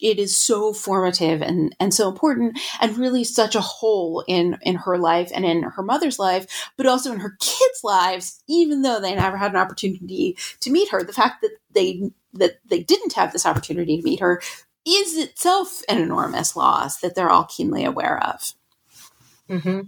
it 0.02 0.20
is 0.20 0.38
so 0.38 0.74
formative 0.74 1.42
and 1.42 1.76
and 1.80 1.94
so 1.94 2.10
important 2.10 2.60
and 2.82 2.98
really 2.98 3.24
such 3.24 3.56
a 3.56 3.62
hole 3.62 4.24
in 4.28 4.58
in 4.62 4.76
her 4.76 4.98
life 4.98 5.32
and 5.34 5.46
in 5.46 5.64
her 5.64 5.82
mother's 5.82 6.20
life 6.20 6.70
but 6.78 6.86
also 6.86 7.12
in 7.12 7.22
her 7.22 7.36
kids' 7.40 7.82
lives 7.84 8.44
even 8.48 8.84
though 8.84 9.00
they 9.00 9.16
never 9.16 9.38
had 9.38 9.52
an 9.52 9.58
opportunity 9.58 10.38
to 10.60 10.72
meet 10.72 10.90
her 10.90 11.04
the 11.04 11.14
fact 11.14 11.42
that 11.42 11.52
they 11.72 12.12
that 12.34 12.60
they 12.66 12.84
didn't 12.84 13.14
have 13.14 13.32
this 13.32 13.46
opportunity 13.46 13.98
to 13.98 14.04
meet 14.04 14.20
her 14.20 14.42
is 14.86 15.18
itself 15.18 15.82
an 15.88 15.98
enormous 15.98 16.56
loss 16.56 16.98
that 17.00 17.16
they're 17.16 17.30
all 17.30 17.46
keenly 17.46 17.86
aware 17.86 18.22
of. 18.22 18.54
Mm-hmm. 19.50 19.82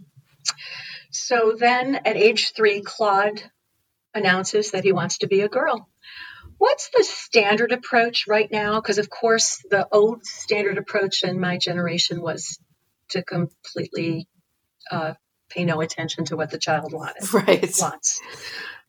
So 1.12 1.56
then 1.58 1.96
at 1.96 2.18
age 2.18 2.54
three, 2.56 2.82
Claude 2.82 3.42
announces 4.14 4.72
that 4.72 4.84
he 4.84 4.92
wants 4.92 5.20
to 5.20 5.28
be 5.28 5.42
a 5.42 5.50
girl. 5.50 5.90
What's 6.58 6.90
the 6.90 7.04
standard 7.04 7.72
approach 7.72 8.28
right 8.28 8.50
now? 8.50 8.80
Because, 8.80 8.98
of 8.98 9.10
course, 9.10 9.64
the 9.70 9.88
old 9.92 10.26
standard 10.26 10.78
approach 10.78 11.24
in 11.24 11.40
my 11.40 11.58
generation 11.58 12.22
was 12.22 12.60
to 13.10 13.24
completely 13.24 14.28
uh, 14.90 15.14
pay 15.50 15.66
no 15.66 15.82
attention 15.82 16.26
to 16.26 16.38
what 16.38 16.50
the 16.52 16.58
child 16.58 16.94
wanted. 16.94 17.24
Right. 17.34 17.76
Wants. 17.80 18.22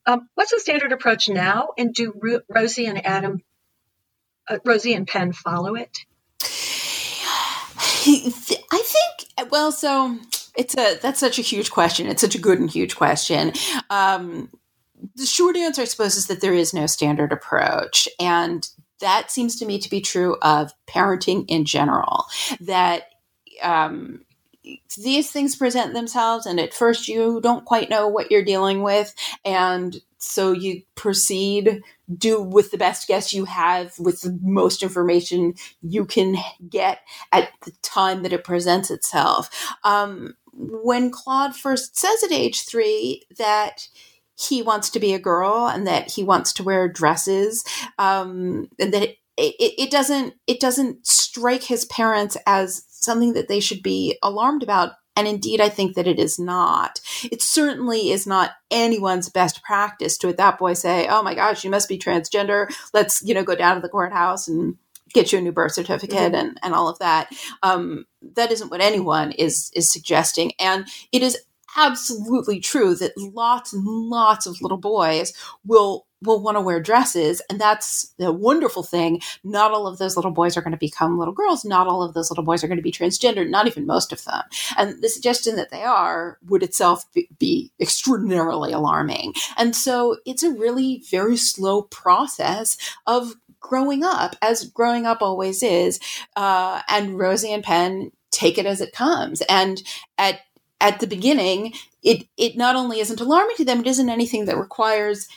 Um, 0.07 0.29
what's 0.35 0.53
the 0.53 0.61
standard 0.61 0.93
approach 0.93 1.29
now? 1.29 1.71
And 1.77 1.93
do 1.93 2.13
Ro- 2.23 2.41
Rosie 2.49 2.87
and 2.87 3.05
Adam, 3.05 3.43
uh, 4.49 4.59
Rosie 4.65 4.95
and 4.95 5.07
Penn 5.07 5.33
follow 5.33 5.75
it? 5.75 5.99
I 8.09 8.83
think, 8.85 9.51
well, 9.51 9.73
so 9.73 10.17
it's 10.57 10.77
a, 10.77 10.99
that's 11.01 11.21
such 11.21 11.39
a 11.39 11.43
huge 11.43 11.71
question. 11.71 12.07
It's 12.07 12.21
such 12.21 12.35
a 12.35 12.41
good 12.41 12.59
and 12.59 12.71
huge 12.71 12.97
question. 12.97 13.53
Um, 13.91 14.51
the 15.15 15.27
short 15.27 15.57
answer, 15.57 15.83
I 15.83 15.87
suppose, 15.87 16.17
is 16.17 16.27
that 16.27 16.41
there 16.41 16.55
is 16.55 16.73
no 16.73 16.87
standard 16.87 17.33
approach. 17.33 18.09
And 18.19 18.69
that 19.01 19.31
seems 19.31 19.57
to 19.57 19.67
me 19.67 19.79
to 19.79 19.91
be 19.91 20.01
true 20.01 20.37
of 20.43 20.73
parenting 20.87 21.45
in 21.49 21.65
general. 21.65 22.27
That 22.61 23.05
um, 23.63 24.25
these 24.97 25.31
things 25.31 25.55
present 25.55 25.95
themselves, 25.95 26.47
and 26.47 26.59
at 26.59 26.75
first 26.75 27.09
you 27.09 27.41
don't 27.41 27.65
quite 27.65 27.91
know 27.91 28.09
what 28.09 28.31
you're 28.31 28.45
dealing 28.45 28.83
with. 28.83 29.15
And 29.45 29.97
so 30.19 30.53
you 30.53 30.83
proceed, 30.95 31.83
do 32.17 32.41
with 32.41 32.71
the 32.71 32.79
best 32.79 33.07
guess 33.07 33.33
you 33.33 33.45
have, 33.45 33.99
with 33.99 34.23
the 34.23 34.39
most 34.43 34.83
information 34.83 35.55
you 35.83 36.05
can 36.05 36.37
get 36.69 37.01
at 37.33 37.51
the 37.65 37.73
time 37.83 38.23
that 38.23 38.33
it 38.33 38.45
presents 38.45 38.91
itself. 38.91 39.51
Um, 39.85 40.35
when 40.57 41.11
Claude 41.11 41.55
first 41.55 41.97
says 41.97 42.23
at 42.23 42.33
age 42.33 42.65
three 42.65 43.23
that 43.39 43.89
he 44.39 44.63
wants 44.63 44.91
to 44.91 45.01
be 45.01 45.15
a 45.15 45.19
girl 45.19 45.67
and 45.67 45.87
that 45.87 46.11
he 46.11 46.23
wants 46.23 46.53
to 46.55 46.63
wear 46.63 46.89
dresses 46.89 47.65
um, 47.99 48.69
and 48.79 48.93
that 48.93 49.03
it, 49.03 49.17
it, 49.37 49.75
it 49.79 49.91
doesn't 49.91 50.35
it 50.47 50.61
doesn't 50.61 51.07
strike 51.07 51.63
his 51.63 51.85
parents 51.87 52.37
as 52.47 52.85
something 52.89 53.35
that 53.35 53.49
they 53.49 53.61
should 53.61 53.83
be 53.83 54.19
alarmed 54.23 54.63
about. 54.63 54.93
And 55.19 55.27
indeed 55.27 55.63
i 55.63 55.71
think 55.71 55.95
that 55.95 56.07
it 56.07 56.19
is 56.19 56.39
not. 56.39 57.01
It 57.25 57.41
certainly 57.41 58.11
is 58.11 58.27
not 58.27 58.53
anyone's 58.71 59.31
best 59.31 59.63
practice 59.63 60.19
to 60.19 60.29
at 60.29 60.37
that 60.37 60.59
boy 60.59 60.75
say 60.75 61.07
oh 61.09 61.23
my 61.23 61.35
gosh 61.35 61.65
you 61.65 61.71
must 61.71 61.89
be 61.89 61.99
transgender. 61.99 62.71
Let's 62.93 63.23
you 63.23 63.35
know 63.35 63.45
go 63.45 63.55
down 63.55 63.77
to 63.77 63.83
the 63.83 63.89
courthouse 63.89 64.49
and 64.49 64.77
get 65.13 65.33
you 65.33 65.39
a 65.39 65.43
new 65.43 65.53
birth 65.53 65.73
certificate 65.73 66.33
mm-hmm. 66.33 66.35
and, 66.35 66.59
and 66.63 66.75
all 66.75 66.89
of 66.89 66.99
that 66.99 67.33
um, 67.63 68.05
that 68.35 68.51
isn't 68.51 68.71
what 68.71 68.81
anyone 68.81 69.33
is 69.33 69.71
is 69.75 69.91
suggesting. 69.91 70.53
And 70.59 70.87
it 71.13 71.23
is 71.23 71.39
absolutely 71.77 72.59
true 72.59 72.95
that 72.95 73.13
lots 73.17 73.73
and 73.73 73.85
lots 73.85 74.47
of 74.47 74.61
little 74.63 74.79
boys 74.79 75.33
will 75.65 76.07
will 76.23 76.41
want 76.43 76.57
to 76.57 76.63
wear 76.63 76.81
dresses 76.81 77.43
and 77.51 77.61
that's 77.61 78.15
the 78.19 78.33
wonderful 78.33 78.83
thing. 78.83 79.21
Not 79.45 79.73
all 79.73 79.87
of 79.87 79.99
those 79.99 80.17
little 80.17 80.31
boys 80.31 80.57
are 80.57 80.63
going 80.63 80.73
to 80.73 80.79
become 80.79 81.19
little 81.19 81.35
girls. 81.35 81.63
Not 81.63 81.87
all 81.87 82.03
of 82.03 82.15
those 82.15 82.31
little 82.31 82.43
boys 82.43 82.65
are 82.65 82.69
going 82.69 82.79
to 82.79 82.83
be 82.83 82.91
transgender. 82.91 83.49
Not 83.49 83.67
even 83.67 83.85
most 83.85 84.13
of 84.13 84.25
them. 84.25 84.43
And 84.79 85.03
the 85.03 85.11
suggestion 85.11 85.57
that 85.57 85.71
they 85.71 85.83
are 85.83 86.39
would 86.49 86.63
itself 86.63 87.05
be 87.39 87.71
extraordinarily 87.79 88.73
alarming. 88.73 89.35
And 89.59 89.77
so 89.77 90.17
it's 90.25 90.43
a 90.43 90.51
really 90.51 91.05
very 91.11 91.37
slow 91.37 91.83
process 91.83 92.79
of 93.07 93.35
growing 93.67 94.05
up 94.05 94.37
as 94.43 94.65
growing 94.65 95.07
up 95.07 95.19
always 95.21 95.63
is 95.63 96.01
uh, 96.37 96.81
and 96.89 97.19
rosie 97.19 97.53
and 97.53 97.65
penn 97.65 98.11
take 98.31 98.59
it 98.59 98.67
as 98.67 98.81
it 98.81 98.93
comes 98.93 99.43
and 99.49 99.83
at 100.19 100.41
at 100.81 101.01
the 101.01 101.07
beginning, 101.07 101.75
it 102.03 102.27
it 102.37 102.57
not 102.57 102.77
only 102.77 103.01
isn't 103.01 103.21
alarming 103.21 103.57
to 103.57 103.65
them, 103.65 103.81
it 103.81 103.87
isn't 103.87 104.09
anything 104.09 104.45
that 104.47 104.59
requires 104.59 105.29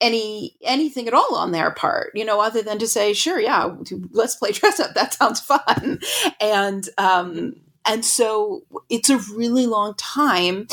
any 0.00 0.56
anything 0.62 1.06
at 1.08 1.14
all 1.14 1.34
on 1.34 1.52
their 1.52 1.70
part, 1.70 2.12
you 2.14 2.24
know, 2.24 2.40
other 2.40 2.62
than 2.62 2.78
to 2.78 2.86
say, 2.86 3.12
sure, 3.12 3.40
yeah, 3.40 3.74
let's 4.10 4.36
play 4.36 4.52
dress 4.52 4.80
up. 4.80 4.94
That 4.94 5.14
sounds 5.14 5.40
fun, 5.40 6.00
and 6.40 6.88
um, 6.98 7.56
and 7.86 8.04
so 8.04 8.62
it's 8.88 9.10
a 9.10 9.18
really 9.34 9.66
long 9.66 9.94
time 9.94 10.66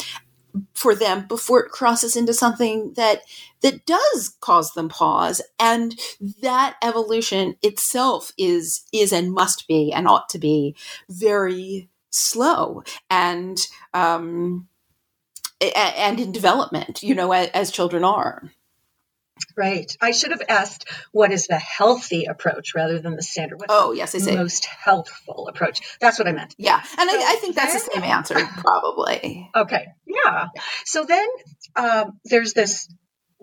for 0.73 0.93
them 0.95 1.25
before 1.27 1.61
it 1.63 1.71
crosses 1.71 2.15
into 2.15 2.33
something 2.33 2.93
that 2.93 3.21
that 3.63 3.85
does 3.85 4.35
cause 4.39 4.73
them 4.73 4.89
pause 4.89 5.41
and 5.59 5.99
that 6.41 6.75
evolution 6.83 7.55
itself 7.63 8.31
is 8.37 8.83
is 8.93 9.11
and 9.11 9.33
must 9.33 9.67
be 9.67 9.91
and 9.91 10.07
ought 10.07 10.29
to 10.29 10.37
be 10.37 10.75
very 11.09 11.89
slow 12.11 12.83
and 13.09 13.67
um, 13.93 14.67
and 15.75 16.19
in 16.19 16.31
development, 16.31 17.03
you 17.03 17.15
know, 17.15 17.31
as, 17.31 17.49
as 17.49 17.71
children 17.71 18.03
are. 18.03 18.51
Right. 19.57 19.95
I 19.99 20.11
should 20.11 20.31
have 20.31 20.43
asked 20.47 20.87
what 21.11 21.31
is 21.31 21.47
the 21.47 21.57
healthy 21.57 22.25
approach 22.25 22.75
rather 22.75 22.99
than 22.99 23.15
the 23.15 23.23
standard. 23.23 23.59
What's 23.59 23.73
oh, 23.73 23.91
yes, 23.91 24.13
I 24.13 24.19
the 24.19 24.23
see. 24.25 24.35
most 24.35 24.65
healthful 24.65 25.47
approach? 25.47 25.81
That's 25.99 26.19
what 26.19 26.27
I 26.27 26.33
meant. 26.33 26.55
Yeah, 26.57 26.81
and 26.97 27.09
So 27.09 27.17
I, 27.17 27.25
I 27.27 27.35
think 27.35 27.55
that's 27.55 27.73
the 27.73 27.91
same 27.93 28.03
answer, 28.03 28.35
probably. 28.57 29.49
Okay. 29.55 29.87
Yeah. 30.05 30.47
So 30.85 31.05
then 31.05 31.27
um, 31.75 32.19
there's 32.25 32.53
this 32.53 32.87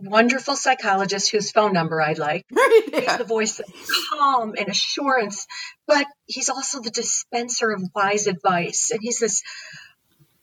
wonderful 0.02 0.56
psychologist 0.56 1.30
whose 1.30 1.50
phone 1.50 1.72
number 1.72 2.00
I'd 2.00 2.18
like. 2.18 2.44
He's 2.48 2.92
yeah. 3.02 3.16
the 3.16 3.24
voice 3.24 3.60
of 3.60 3.66
calm 4.10 4.54
and 4.58 4.68
assurance, 4.68 5.46
but 5.86 6.06
he's 6.26 6.48
also 6.48 6.80
the 6.80 6.90
dispenser 6.90 7.70
of 7.70 7.82
wise 7.94 8.26
advice. 8.26 8.90
And 8.90 9.00
he's 9.02 9.18
this 9.18 9.42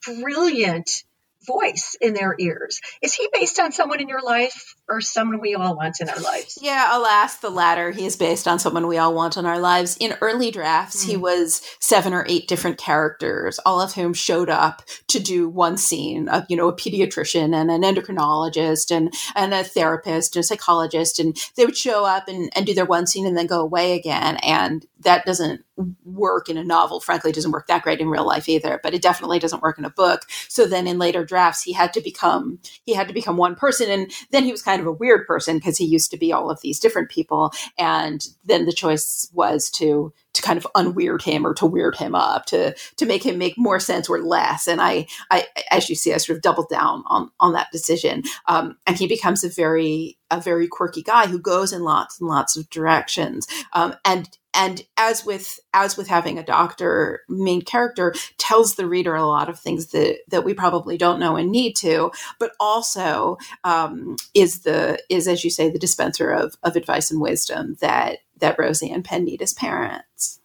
brilliant 0.05 1.03
voice 1.45 1.95
in 1.99 2.13
their 2.13 2.35
ears. 2.37 2.81
Is 3.01 3.13
he 3.13 3.29
based 3.33 3.59
on 3.59 3.71
someone 3.71 4.01
in 4.01 4.09
your 4.09 4.21
life 4.21 4.75
or 4.89 5.01
someone 5.01 5.39
we 5.41 5.55
all 5.55 5.75
want 5.75 5.97
in 5.99 6.09
our 6.09 6.19
lives? 6.19 6.57
Yeah, 6.61 6.97
alas, 6.97 7.37
the 7.37 7.49
latter. 7.49 7.91
He 7.91 8.05
is 8.05 8.15
based 8.15 8.47
on 8.47 8.59
someone 8.59 8.87
we 8.87 8.97
all 8.97 9.13
want 9.13 9.37
in 9.37 9.45
our 9.45 9.59
lives. 9.59 9.97
In 9.99 10.15
early 10.21 10.51
drafts, 10.51 11.03
he 11.03 11.15
Mm. 11.15 11.21
was 11.21 11.61
seven 11.79 12.13
or 12.13 12.25
eight 12.27 12.47
different 12.47 12.77
characters, 12.77 13.59
all 13.65 13.81
of 13.81 13.93
whom 13.93 14.13
showed 14.13 14.49
up 14.49 14.81
to 15.07 15.19
do 15.19 15.49
one 15.49 15.77
scene 15.77 16.27
of, 16.29 16.45
you 16.49 16.55
know, 16.55 16.67
a 16.67 16.75
pediatrician 16.75 17.53
and 17.55 17.69
an 17.69 17.81
endocrinologist 17.83 18.95
and, 18.95 19.13
and 19.35 19.53
a 19.53 19.63
therapist 19.63 20.35
and 20.35 20.41
a 20.43 20.47
psychologist. 20.47 21.19
And 21.19 21.37
they 21.55 21.65
would 21.65 21.77
show 21.77 22.05
up 22.05 22.27
and, 22.27 22.49
and 22.55 22.65
do 22.65 22.73
their 22.73 22.85
one 22.85 23.07
scene 23.07 23.25
and 23.25 23.37
then 23.37 23.47
go 23.47 23.61
away 23.61 23.93
again. 23.93 24.37
And 24.37 24.85
that 25.01 25.25
doesn't 25.25 25.61
work 26.03 26.49
in 26.49 26.57
a 26.57 26.63
novel. 26.63 26.99
Frankly, 26.99 27.29
it 27.29 27.35
doesn't 27.35 27.51
work 27.51 27.67
that 27.67 27.83
great 27.83 27.99
in 27.99 28.09
real 28.09 28.25
life 28.25 28.49
either, 28.49 28.79
but 28.81 28.95
it 28.95 29.01
definitely 29.01 29.37
doesn't 29.37 29.61
work 29.61 29.77
in 29.77 29.85
a 29.85 29.91
book. 29.91 30.21
So 30.49 30.65
then 30.65 30.87
in 30.87 30.97
later 30.97 31.23
drafts, 31.23 31.61
he 31.61 31.73
had 31.73 31.93
to 31.93 32.01
become, 32.01 32.59
he 32.83 32.95
had 32.95 33.07
to 33.07 33.13
become 33.13 33.37
one 33.37 33.55
person. 33.55 33.89
And 33.89 34.11
then 34.31 34.43
he 34.43 34.51
was 34.51 34.63
kind 34.63 34.76
of 34.81 34.87
a 34.87 34.91
weird 34.91 35.25
person 35.27 35.57
because 35.57 35.77
he 35.77 35.85
used 35.85 36.11
to 36.11 36.17
be 36.17 36.33
all 36.33 36.49
of 36.49 36.61
these 36.61 36.79
different 36.79 37.09
people. 37.09 37.51
And 37.77 38.25
then 38.45 38.65
the 38.65 38.73
choice 38.73 39.29
was 39.33 39.69
to, 39.71 40.13
to 40.33 40.41
kind 40.41 40.57
of 40.57 40.67
unweird 40.75 41.23
him 41.23 41.45
or 41.45 41.53
to 41.55 41.65
weird 41.65 41.95
him 41.95 42.15
up 42.15 42.45
to, 42.47 42.75
to 42.97 43.05
make 43.05 43.25
him 43.25 43.37
make 43.37 43.55
more 43.57 43.79
sense 43.79 44.09
or 44.09 44.19
less. 44.19 44.67
And 44.67 44.81
I, 44.81 45.07
I, 45.31 45.47
as 45.71 45.89
you 45.89 45.95
see, 45.95 46.13
I 46.13 46.17
sort 46.17 46.37
of 46.37 46.43
doubled 46.43 46.69
down 46.69 47.03
on, 47.07 47.31
on 47.39 47.53
that 47.53 47.71
decision. 47.71 48.23
Um, 48.47 48.77
and 48.85 48.97
he 48.97 49.07
becomes 49.07 49.43
a 49.43 49.49
very, 49.49 50.17
a 50.29 50.39
very 50.39 50.67
quirky 50.67 51.01
guy 51.01 51.27
who 51.27 51.39
goes 51.39 51.73
in 51.73 51.81
lots 51.83 52.19
and 52.19 52.29
lots 52.29 52.57
of 52.57 52.69
directions. 52.69 53.47
Um, 53.73 53.95
and, 54.05 54.29
and 54.57 54.83
as 54.97 55.25
with 55.25 55.59
as 55.73 55.95
with 55.95 56.07
having 56.07 56.37
a 56.37 56.43
doctor 56.43 57.21
main 57.29 57.61
character 57.61 58.13
tells 58.37 58.75
the 58.75 58.87
reader 58.87 59.15
a 59.15 59.25
lot 59.25 59.47
of 59.47 59.59
things 59.59 59.87
that 59.87 60.17
that 60.27 60.43
we 60.43 60.53
probably 60.53 60.97
don't 60.97 61.19
know 61.19 61.37
and 61.37 61.51
need 61.51 61.75
to 61.75 62.11
but 62.39 62.51
also 62.59 63.37
um, 63.63 64.17
is 64.33 64.61
the 64.61 65.01
is 65.09 65.27
as 65.27 65.43
you 65.43 65.49
say 65.49 65.69
the 65.69 65.79
dispenser 65.79 66.31
of 66.31 66.55
of 66.63 66.75
advice 66.75 67.11
and 67.11 67.21
wisdom 67.21 67.77
that 67.79 68.19
that 68.39 68.57
rosie 68.59 68.89
and 68.89 69.05
penn 69.05 69.23
need 69.23 69.41
as 69.41 69.53
parents. 69.53 70.39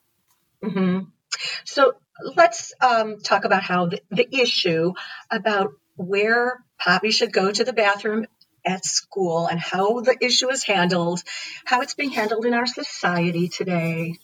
Hmm 0.63 1.01
So 1.65 1.95
let's 2.37 2.73
um, 2.81 3.19
talk 3.19 3.45
about 3.45 3.63
how 3.63 3.87
the, 3.87 4.01
the 4.11 4.29
issue 4.35 4.93
about 5.31 5.73
where 5.97 6.65
Poppy 6.79 7.11
should 7.11 7.33
go 7.33 7.51
to 7.51 7.65
the 7.65 7.73
bathroom 7.73 8.27
at 8.65 8.85
school 8.85 9.47
and 9.47 9.61
how 9.61 10.01
the 10.01 10.17
issue 10.21 10.51
is 10.51 10.65
handled, 10.65 11.23
how 11.65 11.81
it's 11.81 11.95
being 11.95 12.11
handled 12.11 12.45
in 12.45 12.55
our 12.55 12.67
society 12.67 13.49
today. 13.49 14.15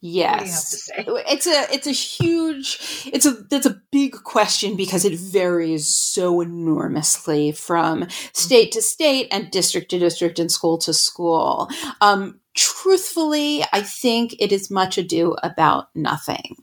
Yes. 0.00 0.90
What 0.94 1.04
do 1.04 1.10
you 1.10 1.16
have 1.16 1.26
It's 1.28 1.46
a 1.46 1.74
it's 1.74 1.86
a 1.86 1.92
huge 1.92 3.08
it's 3.12 3.26
a 3.26 3.32
that's 3.32 3.66
a 3.66 3.80
big 3.90 4.12
question 4.24 4.76
because 4.76 5.04
it 5.04 5.18
varies 5.18 5.88
so 5.88 6.40
enormously 6.40 7.52
from 7.52 8.06
state 8.32 8.72
to 8.72 8.82
state 8.82 9.28
and 9.30 9.50
district 9.50 9.90
to 9.90 9.98
district 9.98 10.38
and 10.38 10.50
school 10.50 10.78
to 10.78 10.92
school. 10.92 11.70
Um, 12.00 12.40
truthfully, 12.54 13.64
I 13.72 13.82
think 13.82 14.34
it 14.38 14.52
is 14.52 14.70
much 14.70 14.98
ado 14.98 15.36
about 15.42 15.86
nothing. 15.94 16.56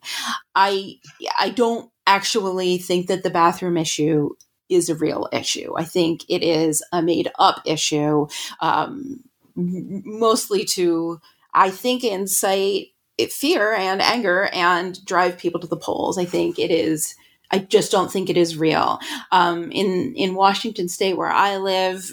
I 0.53 0.95
I 1.39 1.49
don't 1.49 1.89
actually 2.05 2.77
think 2.77 3.07
that 3.07 3.23
the 3.23 3.29
bathroom 3.29 3.77
issue 3.77 4.31
is 4.69 4.89
a 4.89 4.95
real 4.95 5.27
issue. 5.31 5.73
I 5.77 5.83
think 5.83 6.23
it 6.29 6.43
is 6.43 6.83
a 6.91 7.01
made 7.01 7.29
up 7.37 7.61
issue, 7.65 8.27
um, 8.61 9.23
mostly 9.55 10.65
to 10.65 11.19
I 11.53 11.71
think 11.71 12.03
incite 12.03 12.89
fear 13.27 13.73
and 13.73 14.01
anger 14.01 14.49
and 14.53 15.03
drive 15.05 15.37
people 15.37 15.59
to 15.59 15.67
the 15.67 15.75
polls. 15.75 16.17
I 16.17 16.25
think 16.25 16.57
it 16.57 16.71
is. 16.71 17.15
I 17.51 17.59
just 17.59 17.91
don't 17.91 18.11
think 18.11 18.29
it 18.29 18.37
is 18.37 18.57
real. 18.57 18.99
Um, 19.31 19.71
in 19.71 20.13
in 20.15 20.35
Washington 20.35 20.87
State, 20.87 21.17
where 21.17 21.31
I 21.31 21.57
live, 21.57 22.11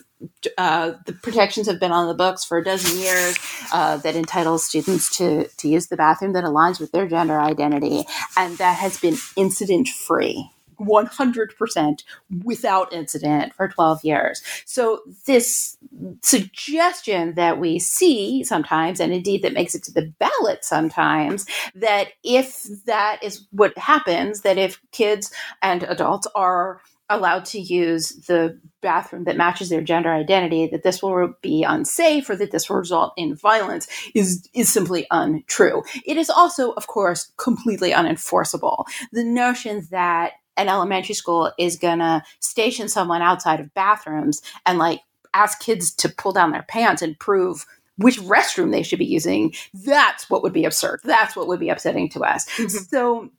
uh, 0.56 0.92
the 1.04 1.12
protections 1.12 1.66
have 1.66 1.78
been 1.78 1.92
on 1.92 2.08
the 2.08 2.14
books 2.14 2.44
for 2.44 2.58
a 2.58 2.64
dozen 2.64 2.98
years 2.98 3.38
uh, 3.72 3.98
that 3.98 4.16
entitles 4.16 4.64
students 4.64 5.14
to 5.18 5.46
to 5.59 5.68
use 5.68 5.88
the 5.88 5.96
bathroom 5.96 6.33
that 6.33 6.44
aligns 6.44 6.81
with 6.81 6.92
their 6.92 7.07
gender 7.07 7.38
identity, 7.38 8.04
and 8.37 8.57
that 8.59 8.78
has 8.78 8.98
been 8.98 9.16
incident 9.37 9.88
free. 9.88 10.50
100% 10.80 12.02
without 12.44 12.92
incident 12.92 13.54
for 13.54 13.68
12 13.68 14.04
years. 14.04 14.42
So, 14.64 15.00
this 15.26 15.76
suggestion 16.22 17.34
that 17.34 17.58
we 17.58 17.78
see 17.78 18.44
sometimes, 18.44 19.00
and 19.00 19.12
indeed 19.12 19.42
that 19.42 19.52
makes 19.52 19.74
it 19.74 19.82
to 19.84 19.92
the 19.92 20.12
ballot 20.18 20.64
sometimes, 20.64 21.46
that 21.74 22.08
if 22.22 22.64
that 22.86 23.22
is 23.22 23.46
what 23.50 23.76
happens, 23.78 24.42
that 24.42 24.58
if 24.58 24.80
kids 24.92 25.32
and 25.62 25.82
adults 25.84 26.26
are 26.34 26.80
allowed 27.08 27.44
to 27.44 27.60
use 27.60 28.10
the 28.26 28.58
bathroom 28.82 29.24
that 29.24 29.36
matches 29.36 29.68
their 29.68 29.80
gender 29.80 30.12
identity 30.12 30.66
that 30.66 30.82
this 30.82 31.02
will 31.02 31.34
be 31.40 31.62
unsafe 31.62 32.28
or 32.28 32.36
that 32.36 32.50
this 32.50 32.68
will 32.68 32.76
result 32.76 33.12
in 33.16 33.36
violence 33.36 33.86
is 34.14 34.48
is 34.54 34.72
simply 34.72 35.06
untrue 35.10 35.82
it 36.04 36.16
is 36.16 36.28
also 36.28 36.72
of 36.72 36.86
course 36.86 37.32
completely 37.36 37.92
unenforceable 37.92 38.84
the 39.12 39.24
notion 39.24 39.86
that 39.90 40.32
an 40.57 40.69
elementary 40.69 41.14
school 41.14 41.53
is 41.59 41.77
going 41.77 41.99
to 41.99 42.23
station 42.40 42.88
someone 42.88 43.23
outside 43.23 43.61
of 43.61 43.73
bathrooms 43.75 44.40
and 44.64 44.79
like 44.79 45.01
ask 45.35 45.61
kids 45.61 45.92
to 45.95 46.09
pull 46.09 46.33
down 46.33 46.51
their 46.53 46.64
pants 46.69 47.03
and 47.03 47.19
prove 47.19 47.66
which 47.99 48.21
restroom 48.21 48.73
they 48.73 48.83
should 48.83 48.99
be 48.99 49.07
using. 49.07 49.55
That's 49.73 50.29
what 50.29 50.42
would 50.42 50.53
be 50.53 50.64
absurd. 50.64 51.01
That's 51.05 51.35
what 51.37 51.47
would 51.47 51.61
be 51.61 51.69
upsetting 51.71 52.09
to 52.11 52.21
us. 52.21 52.47
Mhm. 52.57 52.88
so 52.88 53.31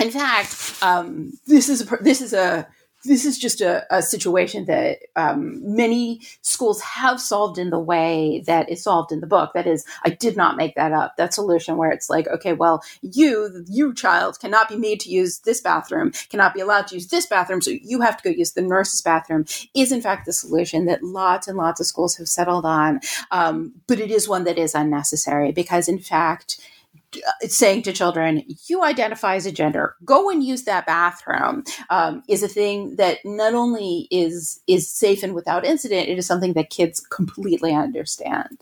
in 0.00 0.10
fact 0.10 0.82
um, 0.82 1.32
this 1.46 1.68
is 1.68 1.82
a, 1.90 1.96
this 2.00 2.20
is 2.20 2.32
a 2.32 2.66
this 3.04 3.24
is 3.24 3.38
just 3.38 3.60
a, 3.60 3.84
a 3.94 4.02
situation 4.02 4.66
that 4.66 4.98
um, 5.16 5.60
many 5.62 6.20
schools 6.42 6.80
have 6.80 7.20
solved 7.20 7.58
in 7.58 7.70
the 7.70 7.78
way 7.78 8.42
that 8.46 8.70
is 8.70 8.82
solved 8.82 9.12
in 9.12 9.20
the 9.20 9.26
book. 9.26 9.52
That 9.54 9.66
is, 9.66 9.84
I 10.04 10.10
did 10.10 10.36
not 10.36 10.56
make 10.56 10.74
that 10.76 10.92
up. 10.92 11.16
That 11.16 11.34
solution 11.34 11.76
where 11.76 11.90
it's 11.90 12.08
like, 12.08 12.28
okay, 12.28 12.52
well, 12.52 12.82
you, 13.02 13.64
you 13.68 13.94
child, 13.94 14.38
cannot 14.40 14.68
be 14.68 14.76
made 14.76 15.00
to 15.00 15.10
use 15.10 15.40
this 15.40 15.60
bathroom, 15.60 16.12
cannot 16.30 16.54
be 16.54 16.60
allowed 16.60 16.86
to 16.88 16.94
use 16.94 17.08
this 17.08 17.26
bathroom, 17.26 17.60
so 17.60 17.70
you 17.70 18.00
have 18.00 18.16
to 18.16 18.24
go 18.24 18.30
use 18.30 18.52
the 18.52 18.62
nurse's 18.62 19.00
bathroom, 19.00 19.44
is 19.74 19.92
in 19.92 20.00
fact 20.00 20.26
the 20.26 20.32
solution 20.32 20.86
that 20.86 21.02
lots 21.02 21.48
and 21.48 21.58
lots 21.58 21.80
of 21.80 21.86
schools 21.86 22.16
have 22.16 22.28
settled 22.28 22.64
on. 22.64 23.00
Um, 23.30 23.72
but 23.86 24.00
it 24.00 24.10
is 24.10 24.28
one 24.28 24.44
that 24.44 24.58
is 24.58 24.74
unnecessary 24.74 25.52
because, 25.52 25.88
in 25.88 25.98
fact, 25.98 26.60
saying 27.42 27.82
to 27.82 27.92
children, 27.92 28.42
you 28.68 28.82
identify 28.82 29.36
as 29.36 29.46
a 29.46 29.52
gender, 29.52 29.96
go 30.04 30.30
and 30.30 30.42
use 30.44 30.64
that 30.64 30.86
bathroom, 30.86 31.64
um, 31.90 32.22
is 32.28 32.42
a 32.42 32.48
thing 32.48 32.96
that 32.96 33.18
not 33.24 33.54
only 33.54 34.08
is 34.10 34.60
is 34.66 34.90
safe 34.90 35.22
and 35.22 35.34
without 35.34 35.64
incident, 35.64 36.08
it 36.08 36.18
is 36.18 36.26
something 36.26 36.54
that 36.54 36.70
kids 36.70 37.00
completely 37.00 37.74
understand. 37.74 38.58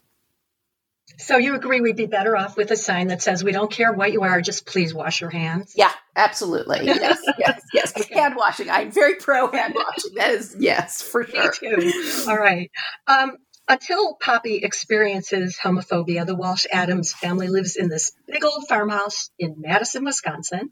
So 1.19 1.37
you 1.37 1.55
agree 1.55 1.81
we'd 1.81 1.97
be 1.97 2.07
better 2.07 2.37
off 2.37 2.57
with 2.57 2.71
a 2.71 2.77
sign 2.77 3.09
that 3.09 3.23
says, 3.23 3.45
"We 3.45 3.53
don't 3.53 3.71
care 3.71 3.93
what 3.93 4.13
you 4.13 4.23
are, 4.23 4.41
just 4.41 4.67
please 4.67 4.95
wash 4.95 5.21
your 5.21 5.31
hands." 5.31 5.75
Yeah, 5.77 5.93
absolutely. 6.17 6.87
Yes, 6.87 7.21
yes, 7.39 7.63
yes. 7.73 7.93
Okay. 7.99 8.15
Hand 8.15 8.37
washing. 8.37 8.71
I'm 8.71 8.91
very 8.91 9.17
pro 9.17 9.51
hand 9.51 9.75
washing. 9.77 10.15
That 10.15 10.31
is 10.31 10.57
yes, 10.59 11.03
for 11.03 11.23
Me 11.27 11.29
sure. 11.31 11.53
too. 11.53 12.25
All 12.29 12.39
right. 12.39 12.71
Um, 13.07 13.37
until 13.71 14.15
Poppy 14.15 14.57
experiences 14.57 15.57
homophobia, 15.63 16.27
the 16.27 16.35
Walsh 16.35 16.67
Adams 16.73 17.13
family 17.13 17.47
lives 17.47 17.77
in 17.77 17.89
this 17.89 18.13
big 18.27 18.45
old 18.45 18.67
farmhouse 18.69 19.31
in 19.39 19.55
Madison, 19.59 20.05
Wisconsin. 20.05 20.71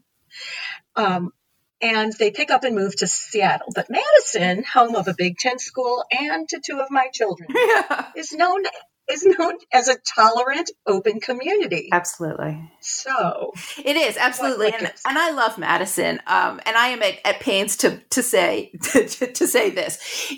Um, 0.97 1.31
and 1.81 2.11
they 2.11 2.29
pick 2.29 2.51
up 2.51 2.65
and 2.65 2.75
move 2.75 2.93
to 2.97 3.07
Seattle. 3.07 3.71
But 3.73 3.87
Madison, 3.89 4.65
home 4.65 4.97
of 4.97 5.07
a 5.07 5.15
Big 5.17 5.37
Ten 5.37 5.59
school 5.59 6.03
and 6.11 6.47
to 6.49 6.59
two 6.59 6.79
of 6.79 6.91
my 6.91 7.07
children, 7.13 7.47
is 8.17 8.33
known 8.33 8.63
is 9.09 9.25
known 9.25 9.57
as 9.73 9.87
a 9.87 9.97
tolerant, 9.97 10.69
open 10.85 11.19
community. 11.19 11.89
Absolutely. 11.91 12.69
So, 12.89 13.53
It 13.83 13.95
is 13.95 14.17
absolutely, 14.17 14.71
what 14.71 14.81
and, 14.81 14.93
and 15.07 15.17
I 15.17 15.31
love 15.31 15.57
Madison. 15.57 16.19
Um, 16.27 16.59
and 16.65 16.75
I 16.75 16.87
am 16.87 17.01
at, 17.01 17.19
at 17.25 17.39
pains 17.39 17.77
to 17.77 17.97
to 18.09 18.23
say 18.23 18.71
to, 18.83 19.05
to 19.33 19.47
say 19.47 19.69
this: 19.69 20.33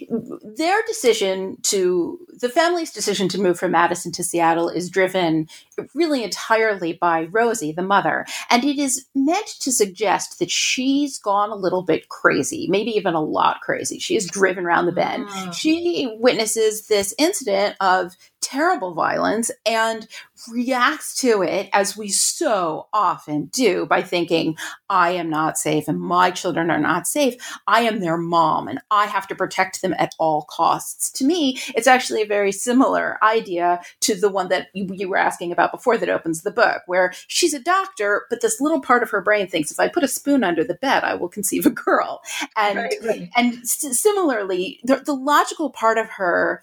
their 0.58 0.82
decision 0.88 1.58
to 1.64 2.20
the 2.42 2.50
family's 2.50 2.92
decision 2.92 3.30
to 3.30 3.40
move 3.40 3.60
from 3.60 3.72
Madison 3.72 4.12
to 4.14 4.24
Seattle 4.24 4.68
is 4.70 4.90
driven 4.90 5.48
really 5.94 6.24
entirely 6.24 6.94
by 6.94 7.28
Rosie, 7.32 7.72
the 7.72 7.84
mother. 7.84 8.26
And 8.50 8.64
it 8.64 8.78
is 8.78 9.06
meant 9.16 9.48
to 9.60 9.72
suggest 9.72 10.40
that 10.40 10.52
she's 10.52 11.18
gone 11.18 11.52
a 11.52 11.56
little 11.56 11.84
bit 11.84 12.10
crazy, 12.10 12.68
maybe 12.70 12.92
even 12.92 13.14
a 13.14 13.22
lot 13.22 13.62
crazy. 13.62 14.00
She 14.00 14.16
is 14.16 14.28
driven 14.28 14.66
around 14.66 14.88
the 14.88 14.92
bend. 14.92 15.28
Oh. 15.30 15.52
She 15.52 16.16
witnesses 16.20 16.88
this 16.88 17.14
incident 17.18 17.76
of 17.80 18.16
terrible 18.42 18.94
violence 18.94 19.52
and 19.66 20.08
reacts 20.50 21.16
to 21.22 21.42
it 21.42 21.70
as 21.74 21.98
we 21.98 22.10
so 22.10 22.88
often 22.94 23.46
do 23.46 23.86
by 23.86 24.02
thinking, 24.02 24.58
I 24.90 25.12
am 25.12 25.30
not 25.30 25.58
safe 25.58 25.88
and 25.88 26.00
my 26.00 26.32
children 26.32 26.72
are 26.72 26.80
not 26.80 27.08
safe. 27.08 27.36
I 27.68 27.82
am 27.82 28.00
their 28.00 28.18
mom 28.18 28.68
and 28.68 28.80
I 28.92 29.06
have 29.06 29.28
to 29.28 29.36
protect 29.36 29.82
them 29.82 29.96
at 29.98 30.14
all 30.20 30.44
costs. 30.50 31.12
To 31.12 31.26
me, 31.26 31.60
it's 31.76 31.88
actually 31.88 32.22
a 32.22 32.28
very 32.28 32.52
similar 32.52 33.24
idea 33.24 33.82
to 34.02 34.16
the 34.16 34.30
one 34.30 34.50
that 34.50 34.68
you, 34.74 34.88
you 34.92 35.10
were 35.10 35.18
asking 35.18 35.52
about 35.52 35.72
before 35.72 35.98
that 35.98 36.10
opens 36.10 36.42
the 36.42 36.52
book, 36.52 36.82
where 36.88 37.14
she's 37.28 37.54
a 37.54 37.60
doctor, 37.60 38.26
but 38.30 38.42
this 38.42 38.60
little 38.62 38.82
part 38.82 39.04
of 39.04 39.10
her 39.10 39.22
brain 39.22 39.48
thinks 39.48 39.72
if 39.72 39.80
I 39.80 39.88
put 39.88 40.04
a 40.04 40.08
spoon 40.08 40.44
under 40.44 40.64
the 40.64 40.76
bed, 40.76 41.04
I 41.04 41.16
will 41.16 41.30
conceive 41.30 41.66
a 41.66 41.72
girl. 41.72 42.22
And, 42.58 42.78
right, 42.78 42.96
right. 43.04 43.30
and 43.36 43.54
s- 43.60 44.00
similarly, 44.00 44.80
the, 44.84 44.98
the 44.98 45.16
logical 45.16 45.70
part 45.70 45.98
of 45.98 46.10
her 46.10 46.62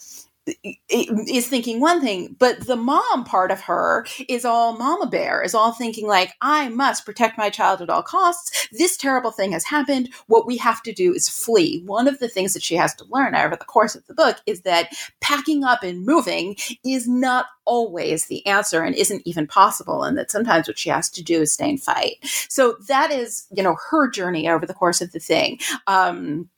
is 0.88 1.48
thinking 1.48 1.80
one 1.80 2.00
thing, 2.00 2.36
but 2.38 2.66
the 2.66 2.76
mom 2.76 3.24
part 3.24 3.50
of 3.50 3.60
her 3.60 4.06
is 4.28 4.44
all 4.44 4.76
mama 4.76 5.06
bear, 5.06 5.42
is 5.42 5.54
all 5.54 5.72
thinking 5.72 6.06
like, 6.06 6.34
I 6.40 6.68
must 6.68 7.04
protect 7.04 7.38
my 7.38 7.50
child 7.50 7.82
at 7.82 7.90
all 7.90 8.02
costs. 8.02 8.68
This 8.72 8.96
terrible 8.96 9.30
thing 9.30 9.52
has 9.52 9.64
happened. 9.64 10.10
What 10.26 10.46
we 10.46 10.56
have 10.58 10.82
to 10.82 10.92
do 10.92 11.12
is 11.12 11.28
flee. 11.28 11.82
One 11.84 12.08
of 12.08 12.18
the 12.18 12.28
things 12.28 12.54
that 12.54 12.62
she 12.62 12.76
has 12.76 12.94
to 12.96 13.04
learn 13.10 13.34
over 13.34 13.56
the 13.56 13.64
course 13.64 13.94
of 13.94 14.06
the 14.06 14.14
book 14.14 14.38
is 14.46 14.62
that 14.62 14.92
packing 15.20 15.64
up 15.64 15.82
and 15.82 16.04
moving 16.04 16.56
is 16.84 17.08
not 17.08 17.46
always 17.64 18.26
the 18.26 18.44
answer 18.46 18.82
and 18.82 18.94
isn't 18.94 19.22
even 19.24 19.46
possible. 19.46 20.02
And 20.02 20.16
that 20.16 20.30
sometimes 20.30 20.66
what 20.66 20.78
she 20.78 20.88
has 20.88 21.10
to 21.10 21.22
do 21.22 21.42
is 21.42 21.52
stay 21.52 21.70
and 21.70 21.82
fight. 21.82 22.16
So 22.48 22.76
that 22.88 23.10
is, 23.10 23.46
you 23.50 23.62
know, 23.62 23.76
her 23.90 24.08
journey 24.08 24.48
over 24.48 24.66
the 24.66 24.74
course 24.74 25.00
of 25.00 25.12
the 25.12 25.20
thing. 25.20 25.58
Um, 25.86 26.48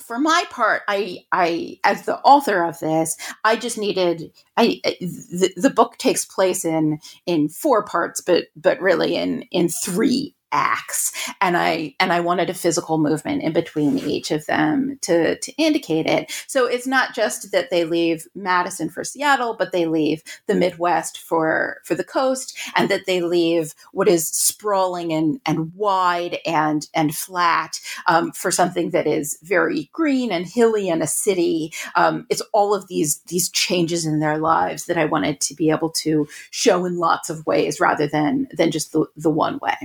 for 0.00 0.18
my 0.18 0.44
part, 0.50 0.82
I, 0.88 1.18
I, 1.32 1.78
as 1.84 2.06
the 2.06 2.18
author 2.20 2.64
of 2.64 2.78
this, 2.80 3.16
I 3.44 3.56
just 3.56 3.78
needed. 3.78 4.32
I 4.56 4.80
the, 5.00 5.52
the 5.56 5.70
book 5.70 5.98
takes 5.98 6.24
place 6.24 6.64
in 6.64 6.98
in 7.26 7.48
four 7.48 7.84
parts, 7.84 8.20
but 8.20 8.46
but 8.56 8.80
really 8.80 9.16
in 9.16 9.42
in 9.50 9.68
three 9.68 10.34
acts 10.52 11.12
and 11.40 11.56
i 11.56 11.94
and 11.98 12.12
i 12.12 12.20
wanted 12.20 12.50
a 12.50 12.54
physical 12.54 12.98
movement 12.98 13.42
in 13.42 13.52
between 13.52 13.98
each 13.98 14.30
of 14.30 14.44
them 14.46 14.98
to 15.02 15.38
to 15.38 15.52
indicate 15.52 16.06
it. 16.06 16.30
So 16.46 16.66
it's 16.66 16.86
not 16.86 17.14
just 17.14 17.52
that 17.52 17.70
they 17.70 17.84
leave 17.84 18.26
madison 18.34 18.88
for 18.88 19.04
seattle 19.04 19.56
but 19.58 19.72
they 19.72 19.86
leave 19.86 20.22
the 20.46 20.54
midwest 20.54 21.18
for 21.18 21.78
for 21.84 21.94
the 21.94 22.04
coast 22.04 22.56
and 22.76 22.88
that 22.88 23.06
they 23.06 23.20
leave 23.20 23.74
what 23.92 24.08
is 24.08 24.28
sprawling 24.28 25.12
and 25.12 25.40
and 25.46 25.74
wide 25.74 26.38
and 26.46 26.86
and 26.94 27.14
flat 27.14 27.80
um, 28.06 28.32
for 28.32 28.50
something 28.50 28.90
that 28.90 29.06
is 29.06 29.38
very 29.42 29.90
green 29.92 30.30
and 30.32 30.46
hilly 30.46 30.88
and 30.88 31.02
a 31.02 31.06
city. 31.06 31.72
Um, 31.94 32.26
it's 32.30 32.42
all 32.52 32.74
of 32.74 32.88
these 32.88 33.20
these 33.26 33.50
changes 33.50 34.06
in 34.06 34.20
their 34.20 34.38
lives 34.38 34.86
that 34.86 34.98
i 34.98 35.04
wanted 35.04 35.40
to 35.40 35.54
be 35.54 35.70
able 35.70 35.90
to 35.90 36.28
show 36.50 36.84
in 36.84 36.98
lots 36.98 37.30
of 37.30 37.46
ways 37.46 37.80
rather 37.80 38.06
than 38.06 38.48
than 38.52 38.70
just 38.70 38.92
the, 38.92 39.06
the 39.16 39.30
one 39.30 39.58
way 39.62 39.76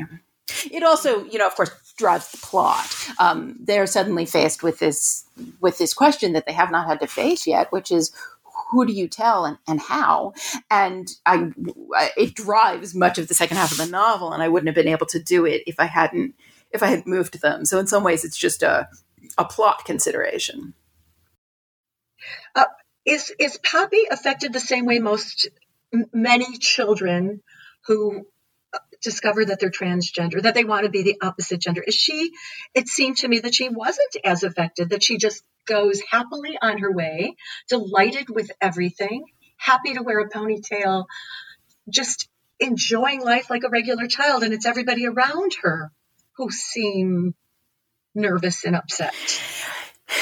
it 0.72 0.84
also, 0.84 1.24
you 1.26 1.38
know, 1.38 1.48
of 1.48 1.56
course, 1.56 1.72
drives 1.98 2.32
the 2.32 2.38
plot. 2.38 2.96
Um, 3.20 3.58
they're 3.60 3.88
suddenly 3.88 4.26
faced 4.26 4.64
with 4.64 4.80
this 4.80 5.26
with 5.60 5.78
this 5.78 5.94
question 5.94 6.34
that 6.34 6.46
they 6.46 6.54
have 6.54 6.72
not 6.72 6.88
had 6.88 7.00
to 7.02 7.08
face 7.08 7.46
yet, 7.46 7.72
which 7.72 7.92
is 7.92 8.12
who 8.72 8.86
do 8.86 8.94
you 8.94 9.08
tell 9.08 9.46
and, 9.46 9.58
and 9.68 9.80
how? 9.80 10.34
And 10.70 11.10
I, 11.26 11.52
it 12.18 12.34
drives 12.34 12.94
much 12.96 13.18
of 13.18 13.28
the 13.28 13.34
second 13.34 13.58
half 13.58 13.72
of 13.72 13.78
the 13.78 13.86
novel, 13.86 14.34
and 14.34 14.44
I 14.44 14.50
wouldn't 14.50 14.68
have 14.68 14.76
been 14.76 14.92
able 14.92 15.06
to 15.08 15.20
do 15.20 15.46
it 15.46 15.64
if 15.68 15.80
I 15.80 15.86
hadn't 15.86 16.36
if 16.72 16.84
I 16.84 16.88
hadn't 16.88 17.08
moved 17.08 17.42
them. 17.42 17.66
So 17.66 17.80
in 17.80 17.88
some 17.88 18.04
ways, 18.04 18.24
it's 18.26 18.38
just 18.38 18.64
a 18.64 18.90
a 19.38 19.46
plot 19.46 19.86
consideration. 19.86 20.74
Uh, 22.56 22.66
is 23.06 23.34
is 23.40 23.58
Poppy 23.58 24.04
affected 24.12 24.54
the 24.54 24.60
same 24.60 24.86
way 24.86 25.00
most 25.00 25.48
many 26.14 26.58
children 26.58 27.42
who 27.86 28.28
discover 29.02 29.46
that 29.46 29.60
they're 29.60 29.70
transgender, 29.70 30.42
that 30.42 30.56
they 30.56 30.64
want 30.64 30.86
to 30.86 30.90
be 30.90 31.04
the 31.04 31.18
opposite 31.22 31.62
gender. 31.62 31.84
Is 31.86 31.96
she, 31.96 32.32
it 32.74 32.88
seemed 32.88 33.18
to 33.18 33.28
me 33.28 33.40
that 33.40 33.56
she 33.56 33.70
wasn't 33.70 34.18
as 34.24 34.44
affected, 34.44 34.90
that 34.90 35.04
she 35.04 35.18
just 35.18 35.44
goes 35.66 36.02
happily 36.10 36.58
on 36.62 36.80
her 36.80 36.92
way, 36.92 37.36
delighted 37.70 38.30
with 38.30 38.50
everything, 38.62 39.26
happy 39.58 39.94
to 39.94 40.04
wear 40.04 40.20
a 40.20 40.30
ponytail, 40.30 41.06
just 41.90 42.28
enjoying 42.60 43.22
life 43.22 43.50
like 43.50 43.64
a 43.64 43.70
regular 43.70 44.08
child. 44.08 44.44
And 44.44 44.54
it's 44.54 44.66
everybody 44.66 45.06
around 45.06 45.54
her 45.62 45.92
who 46.38 46.50
seem 46.50 47.36
nervous 48.16 48.64
and 48.64 48.76
upset. 48.76 49.14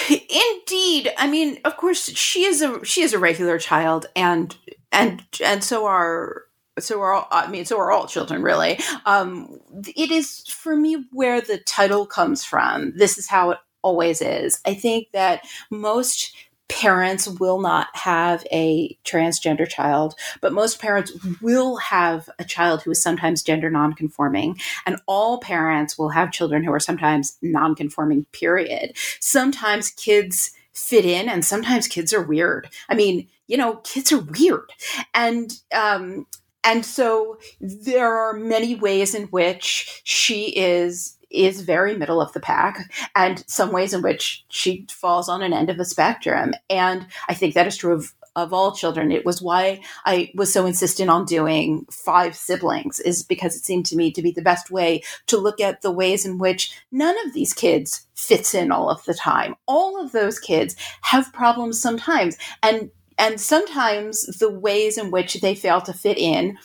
Indeed. 0.10 1.14
I 1.18 1.28
mean, 1.28 1.60
of 1.64 1.78
course, 1.78 2.10
she 2.10 2.44
is 2.44 2.62
a 2.62 2.84
she 2.84 3.02
is 3.02 3.14
a 3.14 3.20
regular 3.20 3.60
child, 3.60 4.08
and 4.16 4.56
and 4.92 5.24
and 5.44 5.64
so 5.64 5.86
are 5.86 6.45
so 6.80 7.02
are 7.02 7.14
all, 7.14 7.28
I 7.32 7.48
mean, 7.48 7.66
so 7.66 7.78
are 7.80 7.92
all 7.92 8.08
children, 8.08 8.42
really. 8.42 8.80
Um, 9.06 9.60
it 9.96 10.12
is 10.12 10.46
for 10.48 10.76
me 10.76 11.06
where 11.12 11.42
the 11.42 11.58
title 11.60 12.06
comes 12.06 12.44
from. 12.44 12.94
This 12.98 13.18
is 13.18 13.28
how 13.28 13.52
it 13.52 13.60
always 13.82 14.22
is. 14.22 14.60
I 14.66 14.74
think 14.74 15.12
that 15.12 15.46
most 15.70 16.36
parents 16.68 17.28
will 17.28 17.62
not 17.62 17.88
have 17.94 18.46
a 18.52 18.98
transgender 19.06 19.68
child, 19.68 20.16
but 20.42 20.52
most 20.52 20.82
parents 20.82 21.12
will 21.40 21.78
have 21.78 22.28
a 22.40 22.44
child 22.44 22.82
who 22.82 22.92
is 22.92 23.02
sometimes 23.02 23.44
gender 23.44 23.70
nonconforming, 23.70 24.60
and 24.86 24.98
all 25.06 25.40
parents 25.40 25.98
will 25.98 26.10
have 26.10 26.32
children 26.32 26.64
who 26.64 26.74
are 26.74 26.80
sometimes 26.80 27.38
nonconforming. 27.42 28.26
Period. 28.32 28.98
Sometimes 29.20 29.92
kids 29.92 30.52
fit 30.74 31.06
in, 31.06 31.30
and 31.30 31.46
sometimes 31.46 31.88
kids 31.88 32.12
are 32.12 32.24
weird. 32.24 32.68
I 32.90 32.96
mean, 32.96 33.28
you 33.48 33.58
know, 33.58 33.76
kids 33.78 34.12
are 34.12 34.20
weird, 34.20 34.72
and 35.14 35.54
um, 35.72 36.26
and 36.66 36.86
so 36.86 37.38
there 37.62 38.14
are 38.14 38.34
many 38.34 38.76
ways 38.76 39.16
in 39.16 39.28
which 39.28 40.02
she 40.04 40.50
is 40.58 41.18
is 41.32 41.62
very 41.62 41.98
middle 41.98 42.22
of 42.22 42.32
the 42.34 42.40
pack 42.40 42.92
and 43.16 43.44
some 43.48 43.72
ways 43.72 43.94
in 43.94 44.02
which 44.02 44.46
she 44.48 44.86
falls 44.90 45.28
on 45.28 45.42
an 45.42 45.54
end 45.54 45.70
of 45.70 45.78
the 45.78 45.86
spectrum. 45.86 46.54
And 46.70 47.08
i 47.30 47.34
think 47.34 47.54
that 47.54 47.68
is 47.68 47.78
true 47.78 47.94
of 47.94 48.14
of 48.38 48.52
all 48.52 48.74
children. 48.74 49.14
It 49.14 49.26
was 49.26 49.42
why 49.42 49.82
i 50.06 50.32
was 50.36 50.52
so 50.52 50.66
insistent 50.66 51.10
on 51.10 51.26
doing 51.26 51.86
five 51.90 52.36
siblings 52.36 53.00
is 53.00 53.24
because 53.24 53.56
it 53.56 53.64
seemed 53.64 53.86
to 53.88 53.96
me 53.96 54.12
to 54.12 54.22
be 54.22 54.32
the 54.32 54.42
best 54.42 54.72
way 54.72 55.02
to 55.28 55.38
look 55.38 55.62
at 55.62 55.82
the 55.82 55.92
ways 55.92 56.26
in 56.26 56.38
which 56.38 56.74
none 56.92 57.16
of 57.26 57.34
these 57.34 57.54
kids 57.54 58.08
fits 58.16 58.54
in 58.54 58.72
all 58.72 58.90
of 58.90 59.04
the 59.06 59.14
time. 59.14 59.56
All 59.68 60.02
of 60.02 60.12
those 60.12 60.40
kids 60.40 60.76
have 61.02 61.32
problems 61.34 61.80
sometimes. 61.80 62.38
And 62.62 62.92
and 63.18 63.40
sometimes 63.40 64.26
the 64.26 64.50
ways 64.50 64.98
in 64.98 65.12
which 65.12 65.36
they 65.42 65.56
fail 65.56 65.82
to 65.82 65.94
fit 65.94 66.18
in 66.18 66.58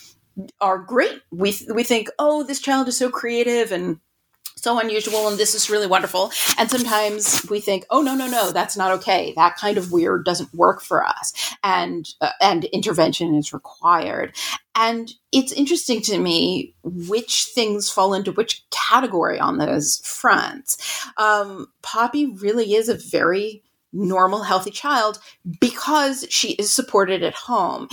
are 0.61 0.79
great. 0.79 1.21
We 1.31 1.55
we 1.73 1.85
think, 1.85 2.09
oh, 2.19 2.43
this 2.43 2.61
child 2.61 2.89
is 2.89 2.97
so 2.97 3.11
creative 3.11 3.73
and 3.73 4.01
so 4.57 4.79
unusual 4.79 5.27
and 5.27 5.39
this 5.39 5.55
is 5.55 5.71
really 5.71 5.87
wonderful. 5.87 6.31
And 6.59 6.71
sometimes 6.71 7.47
we 7.49 7.61
think 7.61 7.87
oh 7.91 8.03
no 8.03 8.15
no 8.15 8.27
no 8.27 8.53
that's 8.53 8.77
not 8.77 8.93
okay. 8.93 9.33
That 9.37 9.57
kind 9.57 9.79
of 9.79 9.93
weird 9.93 10.25
doesn't 10.25 10.53
work 10.55 10.83
for 10.83 11.05
us. 11.05 11.55
And 11.65 12.07
uh, 12.21 12.31
and 12.41 12.65
intervention 12.67 13.35
is 13.35 13.53
required. 13.53 14.37
And 14.75 15.13
it's 15.33 15.53
interesting 15.53 16.01
to 16.03 16.19
me 16.19 16.75
which 16.83 17.47
things 17.55 17.91
fall 17.91 18.15
into 18.15 18.33
which 18.33 18.65
category 18.71 19.39
on 19.39 19.59
those 19.59 20.01
fronts. 20.05 21.07
Um, 21.17 21.69
poppy 21.83 22.27
really 22.27 22.75
is 22.75 22.89
a 22.89 22.95
very 22.95 23.63
normal, 23.93 24.43
healthy 24.43 24.71
child 24.71 25.19
because 25.61 26.27
she 26.31 26.53
is 26.53 26.73
supported 26.73 27.23
at 27.23 27.35
home. 27.35 27.89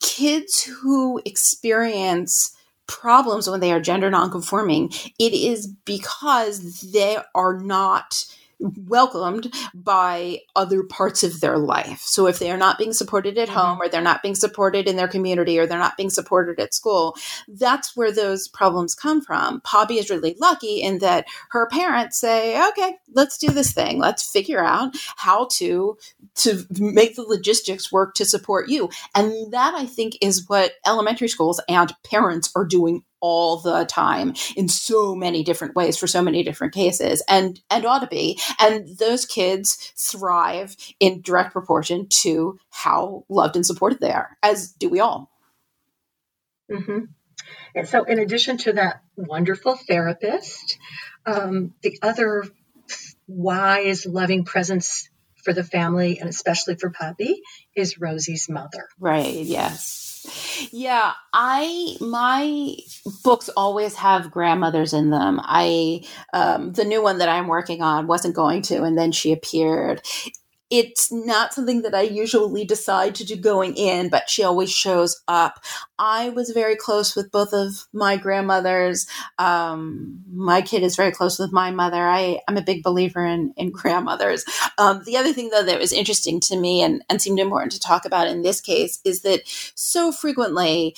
Kids 0.00 0.62
who 0.62 1.20
experience 1.24 2.56
problems 2.86 3.48
when 3.48 3.60
they 3.60 3.72
are 3.72 3.80
gender 3.80 4.10
nonconforming, 4.10 4.90
it 5.18 5.32
is 5.32 5.66
because 5.84 6.80
they 6.92 7.18
are 7.34 7.58
not 7.58 8.24
welcomed 8.60 9.52
by 9.74 10.40
other 10.54 10.82
parts 10.82 11.22
of 11.22 11.40
their 11.40 11.58
life. 11.58 12.00
So 12.00 12.26
if 12.26 12.38
they 12.38 12.50
are 12.50 12.56
not 12.56 12.78
being 12.78 12.92
supported 12.92 13.38
at 13.38 13.48
mm-hmm. 13.48 13.58
home 13.58 13.78
or 13.80 13.88
they're 13.88 14.00
not 14.00 14.22
being 14.22 14.34
supported 14.34 14.88
in 14.88 14.96
their 14.96 15.08
community 15.08 15.58
or 15.58 15.66
they're 15.66 15.78
not 15.78 15.96
being 15.96 16.10
supported 16.10 16.60
at 16.60 16.74
school, 16.74 17.16
that's 17.48 17.96
where 17.96 18.12
those 18.12 18.48
problems 18.48 18.94
come 18.94 19.20
from. 19.20 19.60
Poppy 19.62 19.98
is 19.98 20.10
really 20.10 20.36
lucky 20.40 20.82
in 20.82 20.98
that 20.98 21.26
her 21.50 21.66
parents 21.66 22.18
say, 22.18 22.60
"Okay, 22.68 22.96
let's 23.14 23.38
do 23.38 23.48
this 23.48 23.72
thing. 23.72 23.98
Let's 23.98 24.30
figure 24.30 24.64
out 24.64 24.94
how 25.16 25.48
to 25.52 25.96
to 26.36 26.66
make 26.78 27.16
the 27.16 27.22
logistics 27.22 27.90
work 27.90 28.14
to 28.14 28.24
support 28.24 28.68
you." 28.68 28.90
And 29.14 29.52
that 29.52 29.74
I 29.74 29.86
think 29.86 30.18
is 30.20 30.48
what 30.48 30.72
elementary 30.86 31.28
schools 31.28 31.60
and 31.68 31.92
parents 32.04 32.50
are 32.54 32.64
doing 32.64 33.04
all 33.20 33.58
the 33.58 33.84
time 33.84 34.34
in 34.56 34.68
so 34.68 35.14
many 35.14 35.42
different 35.42 35.74
ways 35.74 35.96
for 35.96 36.06
so 36.06 36.22
many 36.22 36.42
different 36.42 36.72
cases 36.72 37.22
and 37.28 37.60
and 37.70 37.84
ought 37.84 38.00
to 38.00 38.06
be 38.06 38.38
and 38.58 38.98
those 38.98 39.26
kids 39.26 39.92
thrive 39.96 40.76
in 40.98 41.20
direct 41.20 41.52
proportion 41.52 42.06
to 42.08 42.58
how 42.70 43.24
loved 43.28 43.56
and 43.56 43.66
supported 43.66 44.00
they 44.00 44.12
are 44.12 44.36
as 44.42 44.72
do 44.72 44.88
we 44.88 45.00
all 45.00 45.30
mm-hmm. 46.70 47.04
and 47.74 47.88
so 47.88 48.04
in 48.04 48.18
addition 48.18 48.56
to 48.56 48.72
that 48.72 49.02
wonderful 49.16 49.76
therapist 49.76 50.78
um, 51.26 51.74
the 51.82 51.98
other 52.02 52.44
wise 53.26 54.06
loving 54.06 54.44
presence 54.44 55.08
for 55.42 55.52
the 55.52 55.64
family 55.64 56.18
and 56.18 56.28
especially 56.28 56.76
for 56.76 56.90
Poppy 56.90 57.42
is 57.74 57.98
Rosie's 57.98 58.48
mother. 58.48 58.88
Right, 58.98 59.34
yes. 59.34 60.09
Yeah, 60.72 61.12
I 61.32 61.96
my 62.00 62.76
books 63.24 63.48
always 63.56 63.94
have 63.96 64.30
grandmothers 64.30 64.92
in 64.92 65.10
them. 65.10 65.40
I 65.42 66.04
um 66.32 66.72
the 66.72 66.84
new 66.84 67.02
one 67.02 67.18
that 67.18 67.28
I'm 67.28 67.46
working 67.48 67.82
on 67.82 68.06
wasn't 68.06 68.34
going 68.34 68.62
to 68.62 68.82
and 68.82 68.96
then 68.98 69.12
she 69.12 69.32
appeared 69.32 70.02
it's 70.70 71.10
not 71.10 71.52
something 71.52 71.82
that 71.82 71.94
I 71.94 72.02
usually 72.02 72.64
decide 72.64 73.16
to 73.16 73.24
do 73.24 73.36
going 73.36 73.74
in, 73.74 74.08
but 74.08 74.30
she 74.30 74.44
always 74.44 74.70
shows 74.70 75.20
up. 75.26 75.64
I 75.98 76.28
was 76.30 76.50
very 76.50 76.76
close 76.76 77.16
with 77.16 77.32
both 77.32 77.52
of 77.52 77.86
my 77.92 78.16
grandmothers. 78.16 79.06
Um, 79.38 80.22
my 80.32 80.62
kid 80.62 80.84
is 80.84 80.94
very 80.94 81.10
close 81.10 81.40
with 81.40 81.52
my 81.52 81.72
mother. 81.72 82.06
I, 82.06 82.38
am 82.48 82.56
a 82.56 82.62
big 82.62 82.84
believer 82.84 83.24
in, 83.24 83.52
in 83.56 83.70
grandmothers. 83.72 84.44
Um, 84.78 85.02
the 85.04 85.16
other 85.16 85.32
thing, 85.32 85.50
though, 85.50 85.64
that 85.64 85.80
was 85.80 85.92
interesting 85.92 86.38
to 86.40 86.56
me 86.56 86.82
and, 86.82 87.02
and 87.10 87.20
seemed 87.20 87.40
important 87.40 87.72
to 87.72 87.80
talk 87.80 88.04
about 88.04 88.28
in 88.28 88.42
this 88.42 88.60
case 88.60 89.00
is 89.04 89.22
that 89.22 89.42
so 89.74 90.12
frequently 90.12 90.94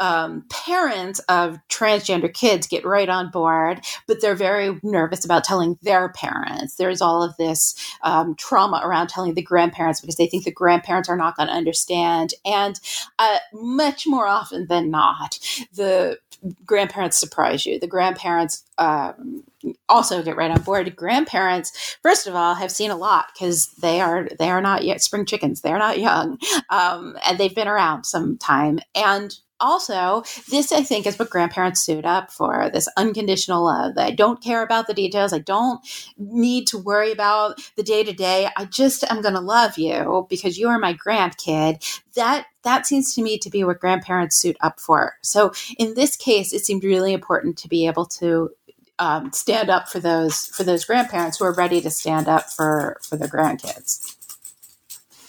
um, 0.00 0.44
parents 0.48 1.20
of 1.28 1.58
transgender 1.68 2.32
kids 2.32 2.66
get 2.66 2.84
right 2.84 3.08
on 3.08 3.30
board, 3.30 3.82
but 4.08 4.20
they're 4.20 4.34
very 4.34 4.80
nervous 4.82 5.24
about 5.24 5.44
telling 5.44 5.78
their 5.82 6.08
parents. 6.08 6.76
There's 6.76 7.02
all 7.02 7.22
of 7.22 7.36
this 7.36 7.74
um, 8.02 8.34
trauma 8.34 8.80
around 8.82 9.08
telling 9.08 9.34
the 9.34 9.42
grandparents 9.42 10.00
because 10.00 10.16
they 10.16 10.26
think 10.26 10.44
the 10.44 10.50
grandparents 10.50 11.08
are 11.08 11.16
not 11.16 11.36
going 11.36 11.48
to 11.48 11.54
understand. 11.54 12.34
And 12.44 12.80
uh, 13.18 13.38
much 13.52 14.06
more 14.06 14.26
often 14.26 14.66
than 14.66 14.90
not, 14.90 15.38
the 15.72 16.18
grandparents 16.64 17.18
surprise 17.18 17.66
you. 17.66 17.78
The 17.78 17.86
grandparents 17.86 18.64
um, 18.78 19.44
also 19.88 20.22
get 20.22 20.36
right 20.36 20.50
on 20.50 20.62
board. 20.62 20.94
Grandparents, 20.96 21.96
first 22.02 22.26
of 22.26 22.34
all, 22.34 22.54
have 22.54 22.70
seen 22.70 22.90
a 22.90 22.96
lot 22.96 23.26
because 23.34 23.68
they 23.82 24.00
are 24.00 24.28
they 24.38 24.48
are 24.50 24.62
not 24.62 24.84
yet 24.84 25.02
spring 25.02 25.26
chickens. 25.26 25.60
They're 25.60 25.78
not 25.78 25.98
young, 25.98 26.38
um, 26.70 27.18
and 27.26 27.38
they've 27.38 27.54
been 27.54 27.68
around 27.68 28.04
some 28.04 28.38
time. 28.38 28.80
And 28.94 29.36
also, 29.60 30.24
this 30.48 30.72
I 30.72 30.82
think 30.82 31.06
is 31.06 31.18
what 31.18 31.30
grandparents 31.30 31.80
suit 31.80 32.04
up 32.04 32.30
for 32.32 32.70
this 32.72 32.88
unconditional 32.96 33.64
love. 33.64 33.98
I 33.98 34.10
don't 34.10 34.42
care 34.42 34.62
about 34.62 34.86
the 34.86 34.94
details. 34.94 35.32
I 35.32 35.38
don't 35.38 35.80
need 36.18 36.66
to 36.68 36.78
worry 36.78 37.12
about 37.12 37.60
the 37.76 37.82
day 37.82 38.02
to 38.02 38.12
day. 38.12 38.48
I 38.56 38.64
just 38.64 39.04
am 39.10 39.22
going 39.22 39.34
to 39.34 39.40
love 39.40 39.78
you 39.78 40.26
because 40.28 40.58
you 40.58 40.68
are 40.68 40.78
my 40.78 40.94
grandkid. 40.94 42.00
That 42.14 42.46
that 42.62 42.86
seems 42.86 43.14
to 43.14 43.22
me 43.22 43.38
to 43.38 43.50
be 43.50 43.64
what 43.64 43.80
grandparents 43.80 44.36
suit 44.36 44.56
up 44.60 44.80
for. 44.80 45.16
So 45.22 45.52
in 45.78 45.94
this 45.94 46.16
case, 46.16 46.52
it 46.52 46.64
seemed 46.64 46.84
really 46.84 47.12
important 47.12 47.56
to 47.58 47.68
be 47.68 47.86
able 47.86 48.06
to 48.06 48.50
um, 48.98 49.32
stand 49.32 49.70
up 49.70 49.88
for 49.88 49.98
those 49.98 50.46
for 50.46 50.62
those 50.62 50.84
grandparents 50.84 51.38
who 51.38 51.46
are 51.46 51.54
ready 51.54 51.80
to 51.80 51.90
stand 51.90 52.28
up 52.28 52.50
for 52.50 52.98
for 53.02 53.16
their 53.16 53.28
grandkids. 53.28 54.16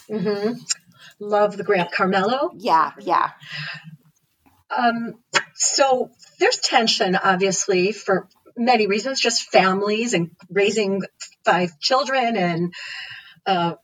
Mm-hmm. 0.09 0.53
Love 1.19 1.57
the 1.57 1.63
grand 1.63 1.89
Carmelo. 1.91 2.51
Yeah, 2.55 2.91
yeah. 2.99 3.31
Um, 4.75 5.15
so 5.53 6.11
there's 6.39 6.57
tension, 6.57 7.15
obviously, 7.15 7.91
for 7.91 8.27
many 8.57 8.87
reasons, 8.87 9.19
just 9.19 9.43
families 9.43 10.13
and 10.13 10.31
raising 10.49 11.01
five 11.45 11.79
children 11.79 12.35
and 12.37 12.73
uh, 13.45 13.75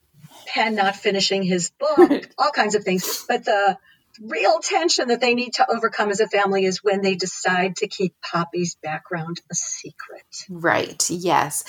Penn 0.48 0.76
not 0.76 0.96
finishing 0.96 1.44
his 1.44 1.72
book, 1.72 2.30
all 2.38 2.52
kinds 2.52 2.76
of 2.76 2.84
things. 2.84 3.26
But 3.28 3.46
the 3.46 3.78
real 4.22 4.60
tension 4.60 5.10
that 5.10 5.22
they 5.22 5.36
need 5.36 5.54
to 5.54 5.66
overcome 5.70 6.10
as 6.10 6.20
a 6.20 6.28
family 6.28 6.66
is 6.66 6.84
when 6.84 7.02
they 7.02 7.16
decide 7.16 7.78
to 7.78 7.88
keep 7.88 8.16
Poppy's 8.22 8.76
background 8.82 9.42
a 9.52 9.56
secret. 9.56 10.24
Right, 10.50 11.10
yes. 11.10 11.64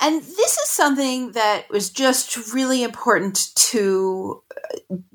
And 0.00 0.22
this 0.22 0.56
is 0.58 0.68
something 0.68 1.32
that 1.32 1.70
was 1.70 1.90
just 1.90 2.54
really 2.54 2.82
important 2.82 3.54
to 3.54 4.42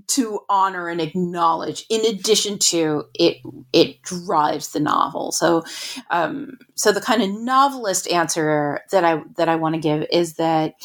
to 0.07 0.41
honor 0.49 0.89
and 0.89 1.01
acknowledge 1.01 1.85
in 1.89 2.05
addition 2.05 2.59
to 2.59 3.05
it 3.13 3.37
it 3.73 4.01
drives 4.01 4.69
the 4.73 4.79
novel. 4.79 5.31
So 5.31 5.63
um, 6.09 6.57
so 6.75 6.91
the 6.91 7.01
kind 7.01 7.21
of 7.21 7.29
novelist 7.29 8.09
answer 8.11 8.81
that 8.91 9.03
i 9.03 9.21
that 9.37 9.49
i 9.49 9.55
want 9.55 9.75
to 9.75 9.81
give 9.81 10.05
is 10.11 10.35
that 10.35 10.75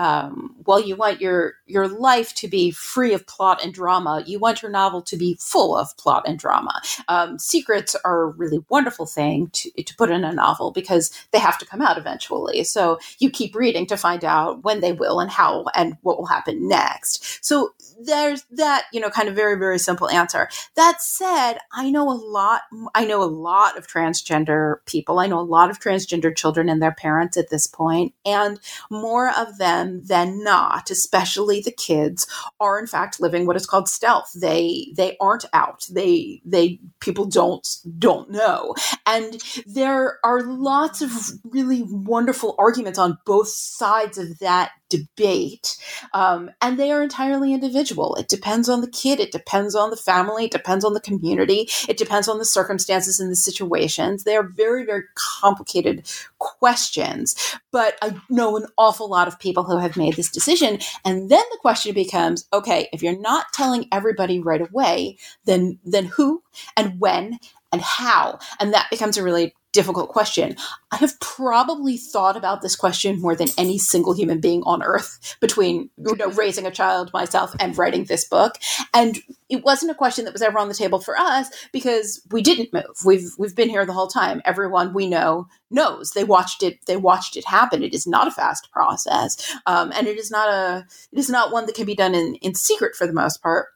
um, 0.00 0.56
well, 0.64 0.80
you 0.80 0.96
want 0.96 1.20
your 1.20 1.56
your 1.66 1.86
life 1.86 2.34
to 2.36 2.48
be 2.48 2.70
free 2.70 3.12
of 3.12 3.26
plot 3.26 3.62
and 3.62 3.74
drama. 3.74 4.24
You 4.26 4.38
want 4.38 4.62
your 4.62 4.70
novel 4.70 5.02
to 5.02 5.16
be 5.16 5.36
full 5.38 5.76
of 5.76 5.94
plot 5.98 6.22
and 6.26 6.38
drama. 6.38 6.80
Um, 7.08 7.38
secrets 7.38 7.94
are 8.02 8.22
a 8.22 8.28
really 8.28 8.64
wonderful 8.70 9.04
thing 9.04 9.50
to, 9.52 9.70
to 9.70 9.94
put 9.96 10.10
in 10.10 10.24
a 10.24 10.32
novel 10.32 10.70
because 10.70 11.10
they 11.32 11.38
have 11.38 11.58
to 11.58 11.66
come 11.66 11.82
out 11.82 11.98
eventually. 11.98 12.64
So 12.64 12.98
you 13.18 13.28
keep 13.28 13.54
reading 13.54 13.84
to 13.88 13.98
find 13.98 14.24
out 14.24 14.64
when 14.64 14.80
they 14.80 14.92
will 14.92 15.20
and 15.20 15.30
how 15.30 15.66
and 15.74 15.98
what 16.00 16.16
will 16.16 16.26
happen 16.26 16.66
next. 16.66 17.44
So 17.44 17.74
there's 18.02 18.46
that, 18.52 18.84
you 18.94 19.00
know, 19.00 19.10
kind 19.10 19.28
of 19.28 19.36
very 19.36 19.58
very 19.58 19.78
simple 19.78 20.08
answer. 20.08 20.48
That 20.76 21.02
said, 21.02 21.58
I 21.72 21.90
know 21.90 22.10
a 22.10 22.16
lot. 22.16 22.62
I 22.94 23.04
know 23.04 23.22
a 23.22 23.24
lot 23.24 23.76
of 23.76 23.86
transgender 23.86 24.76
people. 24.86 25.18
I 25.18 25.26
know 25.26 25.40
a 25.40 25.42
lot 25.42 25.68
of 25.68 25.78
transgender 25.78 26.34
children 26.34 26.70
and 26.70 26.80
their 26.80 26.94
parents 26.94 27.36
at 27.36 27.50
this 27.50 27.66
point, 27.66 28.14
and 28.24 28.58
more 28.90 29.30
of 29.36 29.58
them 29.58 29.89
than 30.04 30.42
not, 30.44 30.90
especially 30.90 31.60
the 31.60 31.72
kids, 31.72 32.26
are 32.60 32.78
in 32.78 32.86
fact 32.86 33.20
living 33.20 33.46
what 33.46 33.56
is 33.56 33.66
called 33.66 33.88
stealth. 33.88 34.30
They 34.34 34.92
they 34.96 35.16
aren't 35.20 35.44
out. 35.52 35.86
They 35.90 36.40
they 36.44 36.80
people 37.00 37.26
don't 37.26 37.66
don't 37.98 38.30
know. 38.30 38.74
And 39.06 39.40
there 39.66 40.18
are 40.24 40.42
lots 40.42 41.02
of 41.02 41.10
really 41.44 41.82
wonderful 41.86 42.54
arguments 42.58 42.98
on 42.98 43.18
both 43.24 43.48
sides 43.48 44.18
of 44.18 44.38
that 44.38 44.72
debate. 44.90 45.78
Um, 46.12 46.50
and 46.60 46.78
they 46.78 46.90
are 46.92 47.02
entirely 47.02 47.54
individual. 47.54 48.14
It 48.16 48.28
depends 48.28 48.68
on 48.68 48.82
the 48.82 48.90
kid, 48.90 49.20
it 49.20 49.32
depends 49.32 49.74
on 49.74 49.90
the 49.90 49.96
family, 49.96 50.44
it 50.44 50.50
depends 50.50 50.84
on 50.84 50.92
the 50.92 51.00
community, 51.00 51.68
it 51.88 51.96
depends 51.96 52.28
on 52.28 52.38
the 52.38 52.44
circumstances 52.44 53.20
and 53.20 53.30
the 53.30 53.36
situations. 53.36 54.24
They 54.24 54.36
are 54.36 54.42
very, 54.42 54.84
very 54.84 55.04
complicated 55.14 56.06
questions. 56.38 57.56
But 57.72 57.96
I 58.02 58.20
know 58.28 58.56
an 58.56 58.66
awful 58.76 59.08
lot 59.08 59.28
of 59.28 59.38
people 59.38 59.64
who 59.64 59.78
have 59.78 59.96
made 59.96 60.16
this 60.16 60.30
decision. 60.30 60.80
And 61.04 61.30
then 61.30 61.44
the 61.50 61.58
question 61.60 61.94
becomes 61.94 62.46
okay, 62.52 62.88
if 62.92 63.02
you're 63.02 63.18
not 63.18 63.46
telling 63.52 63.86
everybody 63.92 64.40
right 64.40 64.60
away, 64.60 65.16
then 65.44 65.78
then 65.84 66.06
who 66.06 66.42
and 66.76 67.00
when 67.00 67.38
and 67.72 67.80
how? 67.80 68.38
And 68.58 68.74
that 68.74 68.90
becomes 68.90 69.16
a 69.16 69.22
really 69.22 69.54
difficult 69.72 70.08
question. 70.08 70.56
I 70.90 70.96
have 70.96 71.18
probably 71.20 71.96
thought 71.96 72.36
about 72.36 72.60
this 72.62 72.74
question 72.74 73.20
more 73.20 73.36
than 73.36 73.48
any 73.56 73.78
single 73.78 74.14
human 74.14 74.40
being 74.40 74.62
on 74.64 74.82
earth 74.82 75.36
between 75.40 75.90
you 75.98 76.16
know 76.16 76.30
raising 76.30 76.66
a 76.66 76.70
child 76.70 77.12
myself 77.12 77.54
and 77.60 77.76
writing 77.78 78.04
this 78.04 78.24
book. 78.24 78.56
And 78.92 79.18
it 79.48 79.64
wasn't 79.64 79.92
a 79.92 79.96
question 79.96 80.24
that 80.24 80.32
was 80.32 80.42
ever 80.42 80.58
on 80.58 80.68
the 80.68 80.74
table 80.74 81.00
for 81.00 81.16
us 81.16 81.48
because 81.72 82.20
we 82.30 82.42
didn't 82.42 82.72
move. 82.72 83.04
We've 83.04 83.30
we've 83.38 83.56
been 83.56 83.68
here 83.68 83.86
the 83.86 83.92
whole 83.92 84.08
time. 84.08 84.42
Everyone 84.44 84.92
we 84.92 85.08
know 85.08 85.48
knows. 85.70 86.10
They 86.12 86.24
watched 86.24 86.62
it 86.62 86.84
they 86.86 86.96
watched 86.96 87.36
it 87.36 87.46
happen. 87.46 87.82
It 87.82 87.94
is 87.94 88.06
not 88.06 88.28
a 88.28 88.32
fast 88.32 88.70
process. 88.72 89.56
Um, 89.66 89.92
and 89.94 90.06
it 90.06 90.18
is 90.18 90.30
not 90.30 90.48
a 90.48 90.86
it 91.12 91.18
is 91.18 91.30
not 91.30 91.52
one 91.52 91.66
that 91.66 91.76
can 91.76 91.86
be 91.86 91.94
done 91.94 92.14
in, 92.14 92.34
in 92.36 92.54
secret 92.54 92.96
for 92.96 93.06
the 93.06 93.12
most 93.12 93.42
part. 93.42 93.68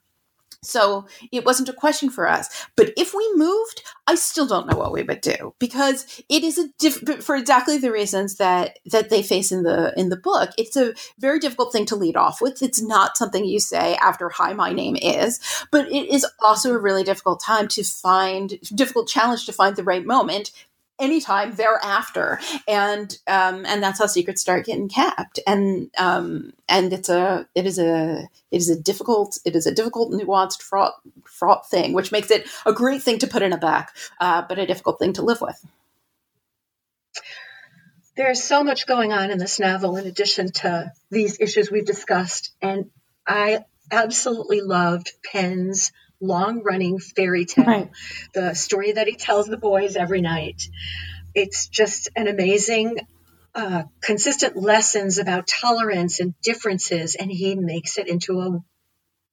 So 0.64 1.06
it 1.30 1.44
wasn't 1.44 1.68
a 1.68 1.74
question 1.74 2.10
for 2.10 2.28
us. 2.28 2.66
But 2.76 2.92
if 2.96 3.14
we 3.14 3.30
moved, 3.34 3.82
I 4.06 4.16
still 4.16 4.46
don't 4.46 4.66
know 4.68 4.76
what 4.76 4.92
we 4.92 5.02
would 5.02 5.22
do 5.22 5.54
because 5.58 6.22
it 6.28 6.44
is 6.44 6.58
a 6.58 6.68
diff- 6.78 7.24
for 7.24 7.36
exactly 7.36 7.78
the 7.78 7.90
reasons 7.90 8.36
that 8.36 8.78
that 8.86 9.08
they 9.08 9.22
face 9.22 9.50
in 9.50 9.62
the 9.62 9.94
in 9.98 10.10
the 10.10 10.16
book. 10.16 10.50
It's 10.58 10.76
a 10.76 10.94
very 11.18 11.38
difficult 11.38 11.72
thing 11.72 11.86
to 11.86 11.96
lead 11.96 12.16
off 12.16 12.40
with. 12.40 12.62
It's 12.62 12.82
not 12.82 13.16
something 13.16 13.44
you 13.44 13.60
say 13.60 13.96
after 13.96 14.28
"Hi, 14.28 14.52
my 14.52 14.72
name 14.72 14.96
is," 15.00 15.40
but 15.70 15.90
it 15.90 16.12
is 16.12 16.26
also 16.40 16.74
a 16.74 16.78
really 16.78 17.02
difficult 17.02 17.40
time 17.40 17.66
to 17.68 17.82
find 17.82 18.58
difficult 18.74 19.08
challenge 19.08 19.46
to 19.46 19.52
find 19.52 19.74
the 19.74 19.84
right 19.84 20.04
moment 20.04 20.50
anytime 20.98 21.54
thereafter. 21.54 22.40
And 22.68 23.16
um 23.26 23.64
and 23.66 23.82
that's 23.82 23.98
how 23.98 24.06
secrets 24.06 24.40
start 24.40 24.66
getting 24.66 24.88
kept 24.88 25.40
and 25.46 25.90
um 25.98 26.52
and 26.68 26.92
it's 26.92 27.08
a 27.08 27.46
it 27.54 27.66
is 27.66 27.78
a 27.78 28.28
it 28.50 28.56
is 28.56 28.70
a 28.70 28.80
difficult 28.80 29.38
it 29.44 29.56
is 29.56 29.66
a 29.66 29.74
difficult 29.74 30.12
nuanced 30.12 30.62
fraught 30.62 30.94
fraught 31.24 31.68
thing 31.68 31.92
which 31.92 32.12
makes 32.12 32.30
it 32.30 32.46
a 32.66 32.72
great 32.72 33.02
thing 33.02 33.18
to 33.18 33.26
put 33.26 33.42
in 33.42 33.52
a 33.52 33.58
book 33.58 33.86
uh, 34.20 34.42
but 34.48 34.58
a 34.58 34.66
difficult 34.66 34.98
thing 34.98 35.12
to 35.14 35.22
live 35.22 35.40
with. 35.40 35.64
There's 38.16 38.42
so 38.42 38.62
much 38.62 38.86
going 38.86 39.12
on 39.12 39.32
in 39.32 39.38
this 39.38 39.58
novel 39.58 39.96
in 39.96 40.06
addition 40.06 40.52
to 40.52 40.92
these 41.10 41.40
issues 41.40 41.70
we've 41.70 41.84
discussed 41.84 42.52
and 42.62 42.90
i 43.26 43.64
absolutely 43.90 44.60
loved 44.60 45.12
penn's 45.24 45.92
long 46.26 46.62
running 46.62 46.98
fairy 46.98 47.44
tale, 47.44 47.64
right. 47.66 47.90
the 48.32 48.54
story 48.54 48.92
that 48.92 49.06
he 49.06 49.16
tells 49.16 49.46
the 49.46 49.56
boys 49.56 49.96
every 49.96 50.20
night. 50.20 50.68
It's 51.34 51.68
just 51.68 52.10
an 52.16 52.28
amazing, 52.28 52.98
uh, 53.54 53.84
consistent 54.00 54.56
lessons 54.56 55.18
about 55.18 55.46
tolerance 55.46 56.20
and 56.20 56.34
differences, 56.40 57.14
and 57.14 57.30
he 57.30 57.54
makes 57.54 57.98
it 57.98 58.08
into 58.08 58.40
a, 58.40 58.62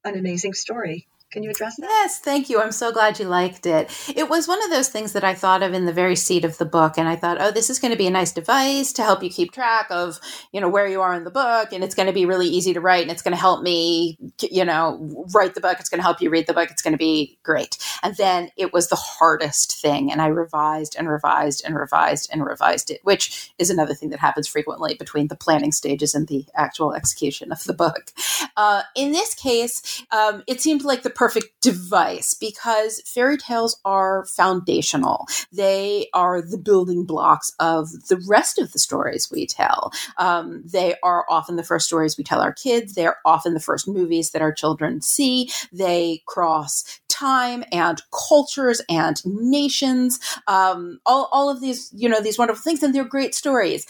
an 0.07 0.17
amazing 0.17 0.53
story. 0.53 1.07
Can 1.31 1.43
you 1.43 1.49
address 1.49 1.77
that? 1.77 1.85
Yes, 1.85 2.19
thank 2.19 2.49
you. 2.49 2.59
I'm 2.59 2.73
so 2.73 2.91
glad 2.91 3.17
you 3.17 3.25
liked 3.25 3.65
it. 3.65 3.89
It 4.13 4.29
was 4.29 4.49
one 4.49 4.61
of 4.63 4.69
those 4.69 4.89
things 4.89 5.13
that 5.13 5.23
I 5.23 5.33
thought 5.33 5.63
of 5.63 5.73
in 5.73 5.85
the 5.85 5.93
very 5.93 6.17
seat 6.17 6.43
of 6.43 6.57
the 6.57 6.65
book, 6.65 6.97
and 6.97 7.07
I 7.07 7.15
thought, 7.15 7.37
oh, 7.39 7.51
this 7.51 7.69
is 7.69 7.79
going 7.79 7.91
to 7.91 7.97
be 7.97 8.07
a 8.07 8.11
nice 8.11 8.33
device 8.33 8.91
to 8.93 9.03
help 9.03 9.23
you 9.23 9.29
keep 9.29 9.53
track 9.53 9.87
of, 9.89 10.19
you 10.51 10.59
know, 10.59 10.67
where 10.67 10.87
you 10.87 10.99
are 10.99 11.13
in 11.13 11.23
the 11.23 11.31
book, 11.31 11.71
and 11.71 11.85
it's 11.85 11.95
going 11.95 12.07
to 12.07 12.13
be 12.13 12.25
really 12.25 12.47
easy 12.47 12.73
to 12.73 12.81
write, 12.81 13.03
and 13.03 13.11
it's 13.11 13.21
going 13.21 13.31
to 13.31 13.39
help 13.39 13.63
me, 13.63 14.17
you 14.41 14.65
know, 14.65 15.25
write 15.33 15.55
the 15.55 15.61
book. 15.61 15.79
It's 15.79 15.87
going 15.87 15.99
to 15.99 16.03
help 16.03 16.21
you 16.21 16.29
read 16.29 16.47
the 16.47 16.53
book. 16.53 16.69
It's 16.69 16.81
going 16.81 16.91
to 16.91 16.97
be 16.97 17.39
great. 17.43 17.77
And 18.03 18.13
then 18.17 18.49
it 18.57 18.73
was 18.73 18.89
the 18.89 18.97
hardest 18.97 19.79
thing, 19.81 20.11
and 20.11 20.21
I 20.21 20.27
revised 20.27 20.97
and 20.99 21.07
revised 21.07 21.63
and 21.65 21.75
revised 21.75 22.29
and 22.33 22.45
revised 22.45 22.91
it, 22.91 22.99
which 23.03 23.53
is 23.57 23.69
another 23.69 23.93
thing 23.93 24.09
that 24.09 24.19
happens 24.19 24.49
frequently 24.49 24.95
between 24.95 25.29
the 25.29 25.37
planning 25.37 25.71
stages 25.71 26.13
and 26.13 26.27
the 26.27 26.45
actual 26.55 26.93
execution 26.93 27.53
of 27.53 27.63
the 27.63 27.73
book. 27.73 28.11
Uh, 28.57 28.81
in 28.97 29.13
this 29.13 29.33
case, 29.33 30.03
um, 30.11 30.43
it 30.45 30.59
seemed 30.59 30.83
like 30.83 31.03
the 31.03 31.20
perfect 31.21 31.61
device 31.61 32.33
because 32.33 32.99
fairy 33.05 33.37
tales 33.37 33.79
are 33.85 34.25
foundational. 34.25 35.27
They 35.53 36.07
are 36.15 36.41
the 36.41 36.57
building 36.57 37.05
blocks 37.05 37.53
of 37.59 37.91
the 38.07 38.19
rest 38.27 38.57
of 38.57 38.71
the 38.71 38.79
stories 38.79 39.29
we 39.31 39.45
tell. 39.45 39.91
Um, 40.17 40.63
they 40.65 40.95
are 41.03 41.27
often 41.29 41.57
the 41.57 41.63
first 41.63 41.85
stories 41.85 42.17
we 42.17 42.23
tell 42.23 42.41
our 42.41 42.53
kids. 42.53 42.95
They 42.95 43.05
are 43.05 43.17
often 43.23 43.53
the 43.53 43.59
first 43.59 43.87
movies 43.87 44.31
that 44.31 44.41
our 44.41 44.51
children 44.51 44.99
see. 44.99 45.51
They 45.71 46.23
cross 46.25 46.99
time 47.07 47.63
and 47.71 48.01
cultures 48.27 48.81
and 48.89 49.21
nations. 49.23 50.19
Um, 50.47 51.01
all, 51.05 51.29
all 51.31 51.51
of 51.51 51.61
these, 51.61 51.91
you 51.95 52.09
know, 52.09 52.19
these 52.19 52.39
wonderful 52.39 52.63
things, 52.63 52.81
and 52.81 52.95
they're 52.95 53.03
great 53.03 53.35
stories 53.35 53.85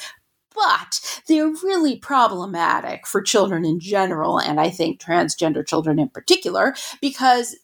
but 0.53 1.21
they're 1.27 1.47
really 1.47 1.97
problematic 1.97 3.07
for 3.07 3.21
children 3.21 3.65
in 3.65 3.79
general, 3.79 4.39
and 4.39 4.59
I 4.59 4.69
think 4.69 5.01
transgender 5.01 5.65
children 5.65 5.99
in 5.99 6.09
particular, 6.09 6.75
because 7.01 7.55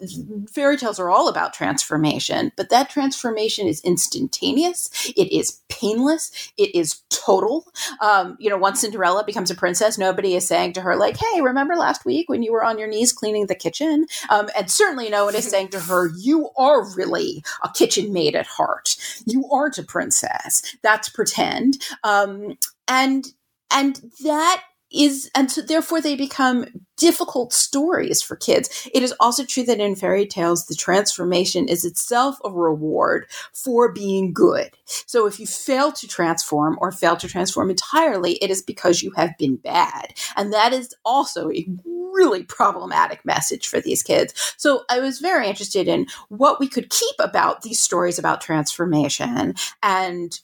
fairy 0.52 0.78
tales 0.78 1.00
are 1.00 1.10
all 1.10 1.28
about 1.28 1.54
transformation, 1.54 2.52
but 2.56 2.69
that 2.69 2.89
transformation 2.89 3.67
is 3.67 3.82
instantaneous, 3.82 5.12
it 5.15 5.32
is 5.32 5.62
painless, 5.69 6.52
it 6.58 6.73
is 6.76 7.02
total. 7.10 7.65
Um, 8.02 8.38
you 8.39 8.50
know, 8.50 8.58
once 8.58 8.82
Cinderella 8.82 9.23
becomes 9.26 9.52
a 9.52 9.56
princess, 9.56 9.97
nobody 9.97 10.36
is 10.36 10.47
saying 10.47 10.73
to 10.73 10.82
her, 10.82 10.95
like, 10.95 11.17
hey, 11.17 11.41
remember 11.41 11.76
last 11.76 12.06
week 12.06 12.30
when 12.30 12.43
you 12.43 12.52
were 12.52 12.63
on 12.63 12.80
your 12.80 12.88
knees 12.88 13.12
cleaning 13.12 13.47
the 13.47 13.56
kitchen? 13.56 14.06
Um, 14.30 14.50
and 14.58 14.69
certainly 14.69 15.10
no 15.10 15.26
one 15.26 15.36
is 15.36 15.47
saying 15.50 15.69
to 15.69 15.80
her, 15.80 16.10
you 16.17 16.50
are 16.58 16.89
really 16.95 17.43
a 17.63 17.69
kitchen 17.69 18.13
maid 18.13 18.36
at 18.36 18.47
heart. 18.47 18.95
You 19.26 19.50
aren't 19.52 19.78
a 19.78 19.84
princess. 19.84 20.78
That's 20.82 21.10
pretend. 21.10 21.78
Um, 22.04 22.58
and 22.88 23.26
and 23.71 24.02
that 24.23 24.63
is 24.91 25.30
and 25.36 25.52
so 25.52 25.62
therefore 25.62 26.00
they 26.00 26.15
become 26.15 26.65
difficult 26.95 27.54
stories 27.54 28.21
for 28.21 28.36
kids. 28.36 28.89
It 28.93 29.04
is 29.04 29.13
also 29.19 29.43
true 29.43 29.63
that 29.63 29.80
in 29.80 29.95
fairy 29.95 30.26
tales 30.26 30.65
the 30.65 30.76
transformation 30.76 31.67
is 31.67 31.84
itself 31.84 32.38
a 32.43 32.50
reward 32.50 33.28
for 33.54 33.91
being 33.91 34.34
good. 34.34 34.71
So 34.86 35.28
if 35.28 35.39
you 35.39 35.45
fail 35.45 35.91
to 35.91 36.08
transform 36.08 36.78
or 36.80 36.91
fail 36.91 37.17
to 37.17 37.28
transform 37.28 37.69
entirely 37.69 38.34
it 38.36 38.50
is 38.50 38.62
because 38.62 39.04
you 39.04 39.12
have 39.12 39.38
been 39.38 39.58
bad. 39.58 40.13
And 40.38 40.54
that 40.54 40.73
is 40.73 40.95
also 41.04 41.52
a 41.52 41.67
really 42.13 42.43
problematic 42.43 43.23
message 43.26 43.67
for 43.67 43.82
these 43.82 44.02
kids. 44.02 44.34
So 44.58 44.86
i 44.89 45.00
was 45.00 45.19
very 45.19 45.47
interested 45.47 45.88
in 45.88 46.08
what 46.30 46.60
we 46.60 46.67
could 46.67 46.89
keep 46.89 47.15
about 47.19 47.62
these 47.62 47.80
stories 47.80 48.17
about 48.17 48.41
transformation 48.41 49.54
and 49.84 50.39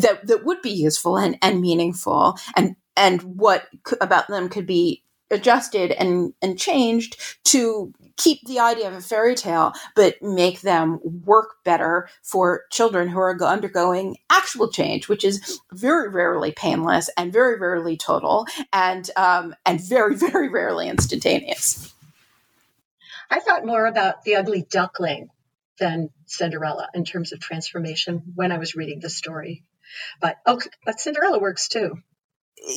that 0.00 0.26
that 0.26 0.44
would 0.44 0.62
be 0.62 0.70
useful 0.70 1.16
and, 1.16 1.38
and 1.42 1.60
meaningful 1.60 2.38
and 2.56 2.76
and 2.96 3.22
what 3.22 3.68
about 4.00 4.28
them 4.28 4.48
could 4.48 4.66
be 4.66 5.02
adjusted 5.30 5.92
and 5.92 6.32
and 6.40 6.58
changed 6.58 7.16
to 7.44 7.92
keep 8.16 8.40
the 8.46 8.58
idea 8.58 8.88
of 8.88 8.94
a 8.94 9.00
fairy 9.00 9.34
tale 9.34 9.72
but 9.94 10.20
make 10.22 10.62
them 10.62 10.98
work 11.24 11.56
better 11.64 12.08
for 12.22 12.64
children 12.70 13.08
who 13.08 13.18
are 13.18 13.40
undergoing 13.44 14.16
actual 14.30 14.68
change 14.70 15.08
which 15.08 15.24
is 15.24 15.60
very 15.72 16.08
rarely 16.08 16.50
painless 16.52 17.10
and 17.16 17.32
very 17.32 17.58
rarely 17.58 17.96
total 17.96 18.46
and 18.72 19.10
um, 19.16 19.54
and 19.66 19.80
very 19.80 20.16
very 20.30 20.48
rarely 20.48 20.88
instantaneous. 20.88 21.94
I 23.30 23.40
thought 23.40 23.66
more 23.66 23.86
about 23.86 24.24
the 24.24 24.36
ugly 24.36 24.66
duckling 24.70 25.28
than 25.78 26.10
cinderella 26.26 26.88
in 26.94 27.04
terms 27.04 27.32
of 27.32 27.40
transformation 27.40 28.22
when 28.34 28.52
i 28.52 28.58
was 28.58 28.74
reading 28.74 29.00
the 29.00 29.10
story 29.10 29.64
but 30.20 30.36
oh, 30.46 30.60
but 30.84 31.00
Cinderella 31.00 31.38
works 31.38 31.68
too. 31.68 31.98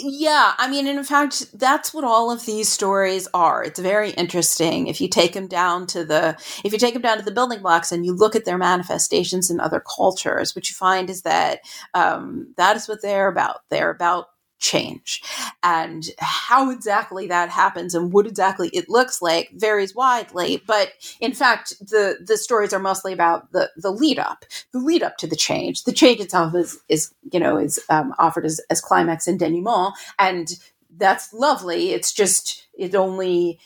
Yeah, 0.03 0.53
I 0.59 0.69
mean, 0.69 0.85
in 0.85 1.03
fact, 1.03 1.57
that's 1.57 1.91
what 1.91 2.03
all 2.03 2.29
of 2.29 2.45
these 2.45 2.69
stories 2.69 3.27
are. 3.33 3.63
It's 3.63 3.79
very 3.79 4.11
interesting 4.11 4.85
if 4.85 5.01
you 5.01 5.07
take 5.07 5.33
them 5.33 5.47
down 5.47 5.87
to 5.87 6.05
the 6.05 6.37
if 6.63 6.71
you 6.71 6.77
take 6.77 6.93
them 6.93 7.01
down 7.01 7.17
to 7.17 7.25
the 7.25 7.31
building 7.31 7.61
blocks 7.61 7.91
and 7.91 8.05
you 8.05 8.13
look 8.13 8.35
at 8.35 8.45
their 8.45 8.59
manifestations 8.59 9.49
in 9.49 9.59
other 9.59 9.79
cultures. 9.95 10.55
What 10.55 10.69
you 10.69 10.75
find 10.75 11.09
is 11.09 11.23
that 11.23 11.61
um, 11.95 12.53
that 12.57 12.75
is 12.75 12.87
what 12.87 13.01
they're 13.01 13.27
about. 13.27 13.61
They're 13.69 13.89
about 13.89 14.27
change. 14.61 15.21
And 15.63 16.05
how 16.19 16.69
exactly 16.69 17.27
that 17.27 17.49
happens 17.49 17.93
and 17.93 18.13
what 18.13 18.27
exactly 18.27 18.69
it 18.69 18.89
looks 18.89 19.21
like 19.21 19.51
varies 19.53 19.93
widely. 19.93 20.63
But 20.65 20.93
in 21.19 21.33
fact, 21.33 21.73
the, 21.79 22.17
the 22.25 22.37
stories 22.37 22.73
are 22.73 22.79
mostly 22.79 23.11
about 23.11 23.51
the, 23.51 23.69
the 23.75 23.91
lead 23.91 24.19
up, 24.19 24.45
the 24.71 24.79
lead 24.79 25.03
up 25.03 25.17
to 25.17 25.27
the 25.27 25.35
change. 25.35 25.83
The 25.83 25.91
change 25.91 26.21
itself 26.21 26.55
is, 26.55 26.79
is 26.87 27.13
you 27.31 27.39
know, 27.39 27.57
is 27.57 27.79
um, 27.89 28.13
offered 28.17 28.45
as, 28.45 28.61
as 28.69 28.79
climax 28.79 29.27
and 29.27 29.39
denouement. 29.39 29.93
And 30.17 30.49
that's 30.97 31.33
lovely. 31.33 31.91
It's 31.91 32.13
just, 32.13 32.67
it 32.73 32.95
only 32.95 33.59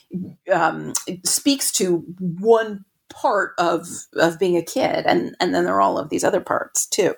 um, 0.52 0.92
it 1.06 1.26
speaks 1.26 1.72
to 1.72 1.98
one 2.18 2.84
part 3.08 3.54
of 3.58 3.86
of 4.14 4.38
being 4.38 4.56
a 4.56 4.62
kid 4.62 5.06
and 5.06 5.34
and 5.40 5.54
then 5.54 5.64
there 5.64 5.74
are 5.74 5.80
all 5.80 5.96
of 5.96 6.10
these 6.10 6.24
other 6.24 6.40
parts 6.40 6.86
too 6.86 7.14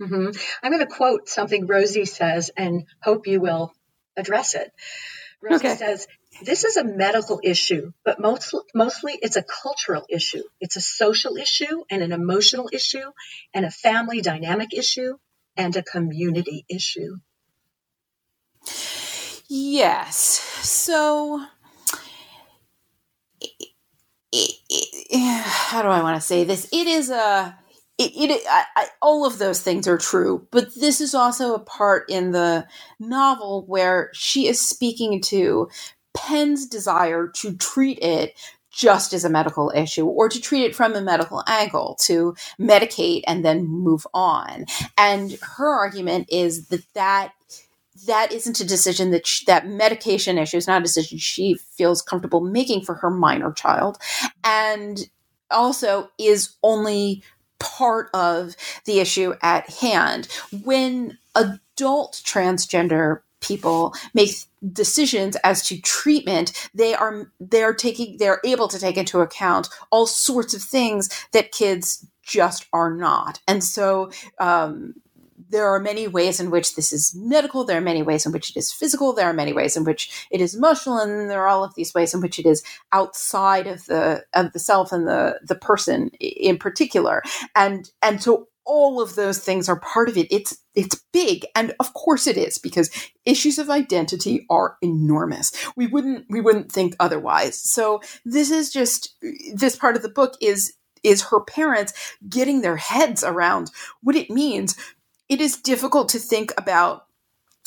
Mm-hmm. 0.00 0.30
I'm 0.62 0.72
going 0.72 0.86
to 0.86 0.92
quote 0.92 1.28
something 1.28 1.66
Rosie 1.66 2.04
says 2.04 2.50
and 2.56 2.84
hope 3.02 3.26
you 3.26 3.40
will 3.40 3.72
address 4.16 4.54
it. 4.54 4.72
Rosie 5.40 5.66
okay. 5.68 5.76
says, 5.76 6.06
This 6.42 6.64
is 6.64 6.76
a 6.76 6.84
medical 6.84 7.40
issue, 7.42 7.92
but 8.04 8.18
mostly, 8.18 8.60
mostly 8.74 9.18
it's 9.20 9.36
a 9.36 9.42
cultural 9.42 10.04
issue. 10.08 10.42
It's 10.60 10.76
a 10.76 10.80
social 10.80 11.36
issue 11.36 11.84
and 11.90 12.02
an 12.02 12.12
emotional 12.12 12.70
issue 12.72 13.12
and 13.52 13.64
a 13.64 13.70
family 13.70 14.20
dynamic 14.20 14.74
issue 14.74 15.16
and 15.56 15.76
a 15.76 15.82
community 15.82 16.64
issue. 16.68 17.18
Yes. 19.48 20.16
So, 20.62 21.44
how 25.44 25.82
do 25.82 25.88
I 25.88 26.02
want 26.02 26.16
to 26.16 26.20
say 26.20 26.44
this? 26.44 26.68
It 26.72 26.86
is 26.86 27.10
a 27.10 27.56
it, 27.98 28.12
it 28.14 28.42
I, 28.48 28.64
I, 28.76 28.86
all 29.00 29.26
of 29.26 29.38
those 29.38 29.60
things 29.60 29.86
are 29.86 29.98
true, 29.98 30.46
but 30.50 30.74
this 30.74 31.00
is 31.00 31.14
also 31.14 31.54
a 31.54 31.60
part 31.60 32.08
in 32.08 32.32
the 32.32 32.66
novel 32.98 33.64
where 33.66 34.10
she 34.14 34.48
is 34.48 34.60
speaking 34.60 35.20
to 35.22 35.68
Penn's 36.14 36.66
desire 36.66 37.28
to 37.28 37.56
treat 37.56 37.98
it 38.00 38.34
just 38.70 39.12
as 39.12 39.24
a 39.24 39.30
medical 39.30 39.72
issue 39.74 40.04
or 40.06 40.28
to 40.28 40.40
treat 40.40 40.64
it 40.64 40.74
from 40.74 40.94
a 40.94 41.00
medical 41.00 41.44
angle, 41.46 41.96
to 42.00 42.34
medicate 42.58 43.22
and 43.26 43.44
then 43.44 43.64
move 43.66 44.04
on. 44.12 44.66
And 44.98 45.38
her 45.56 45.68
argument 45.68 46.28
is 46.30 46.66
that 46.68 46.82
that 46.94 47.32
that 48.08 48.32
isn't 48.32 48.60
a 48.60 48.66
decision 48.66 49.12
that 49.12 49.26
she, 49.26 49.44
that 49.46 49.68
medication 49.68 50.36
issue 50.36 50.56
is 50.56 50.66
not 50.66 50.80
a 50.80 50.84
decision 50.84 51.16
she 51.16 51.54
feels 51.54 52.02
comfortable 52.02 52.40
making 52.40 52.82
for 52.82 52.96
her 52.96 53.08
minor 53.08 53.52
child 53.52 53.98
and 54.42 55.08
also 55.50 56.10
is 56.18 56.56
only 56.64 57.22
part 57.58 58.10
of 58.14 58.56
the 58.84 59.00
issue 59.00 59.34
at 59.42 59.68
hand. 59.70 60.28
When 60.62 61.18
adult 61.34 62.22
transgender 62.24 63.20
people 63.40 63.94
make 64.14 64.30
decisions 64.72 65.36
as 65.44 65.62
to 65.62 65.78
treatment 65.82 66.70
they 66.74 66.94
are 66.94 67.30
they're 67.38 67.74
taking 67.74 68.16
they're 68.18 68.40
able 68.44 68.68
to 68.68 68.78
take 68.78 68.96
into 68.96 69.20
account 69.20 69.68
all 69.90 70.06
sorts 70.06 70.54
of 70.54 70.62
things 70.62 71.10
that 71.32 71.52
kids 71.52 72.06
just 72.22 72.66
are 72.72 72.90
not 72.94 73.40
and 73.46 73.62
so 73.62 74.10
um, 74.38 74.94
there 75.54 75.68
are 75.68 75.78
many 75.78 76.08
ways 76.08 76.40
in 76.40 76.50
which 76.50 76.74
this 76.74 76.92
is 76.92 77.14
medical. 77.16 77.64
There 77.64 77.78
are 77.78 77.80
many 77.92 78.02
ways 78.02 78.26
in 78.26 78.32
which 78.32 78.50
it 78.50 78.56
is 78.56 78.72
physical. 78.72 79.12
There 79.12 79.30
are 79.30 79.32
many 79.32 79.52
ways 79.52 79.76
in 79.76 79.84
which 79.84 80.26
it 80.30 80.40
is 80.40 80.54
emotional, 80.54 80.98
and 80.98 81.30
there 81.30 81.42
are 81.42 81.48
all 81.48 81.62
of 81.62 81.74
these 81.76 81.94
ways 81.94 82.12
in 82.12 82.20
which 82.20 82.40
it 82.40 82.44
is 82.46 82.62
outside 82.92 83.68
of 83.68 83.86
the 83.86 84.24
of 84.34 84.52
the 84.52 84.58
self 84.58 84.90
and 84.90 85.06
the 85.06 85.38
the 85.42 85.54
person 85.54 86.10
in 86.20 86.58
particular. 86.58 87.22
And 87.54 87.88
and 88.02 88.20
so 88.20 88.48
all 88.66 89.00
of 89.00 89.14
those 89.14 89.38
things 89.38 89.68
are 89.68 89.78
part 89.78 90.08
of 90.08 90.16
it. 90.16 90.26
It's 90.32 90.58
it's 90.74 91.00
big, 91.12 91.46
and 91.54 91.72
of 91.78 91.94
course 91.94 92.26
it 92.26 92.36
is 92.36 92.58
because 92.58 92.90
issues 93.24 93.58
of 93.58 93.70
identity 93.70 94.46
are 94.50 94.76
enormous. 94.82 95.52
We 95.76 95.86
wouldn't 95.86 96.26
we 96.28 96.40
wouldn't 96.40 96.72
think 96.72 96.96
otherwise. 96.98 97.60
So 97.60 98.02
this 98.24 98.50
is 98.50 98.72
just 98.72 99.14
this 99.54 99.76
part 99.76 99.94
of 99.94 100.02
the 100.02 100.08
book 100.08 100.34
is 100.40 100.74
is 101.04 101.22
her 101.22 101.40
parents 101.40 101.92
getting 102.28 102.62
their 102.62 102.78
heads 102.78 103.22
around 103.22 103.70
what 104.02 104.16
it 104.16 104.30
means. 104.30 104.74
It 105.34 105.40
is 105.40 105.56
difficult 105.56 106.10
to 106.10 106.20
think 106.20 106.52
about 106.56 107.06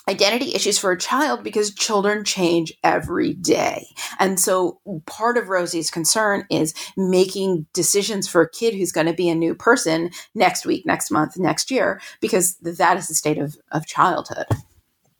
identity 0.08 0.54
issues 0.54 0.80
for 0.80 0.94
a 0.94 0.98
child 0.98 1.44
because 1.44 1.74
children 1.74 2.24
change 2.24 2.72
every 2.82 3.34
day. 3.34 3.88
And 4.20 4.40
so 4.40 4.80
part 5.06 5.38
of 5.38 5.50
Rosie's 5.50 5.92
concern 5.92 6.46
is 6.50 6.74
making 6.96 7.68
decisions 7.74 8.26
for 8.26 8.40
a 8.40 8.50
kid 8.50 8.74
who's 8.74 8.94
going 8.94 9.08
to 9.08 9.14
be 9.14 9.28
a 9.28 9.36
new 9.36 9.54
person 9.54 10.12
next 10.34 10.66
week, 10.66 10.86
next 10.86 11.12
month, 11.12 11.38
next 11.38 11.70
year, 11.70 12.00
because 12.22 12.56
that 12.60 12.96
is 12.96 13.10
the 13.10 13.16
state 13.16 13.38
of, 13.38 13.58
of 13.70 13.86
childhood. 13.86 14.46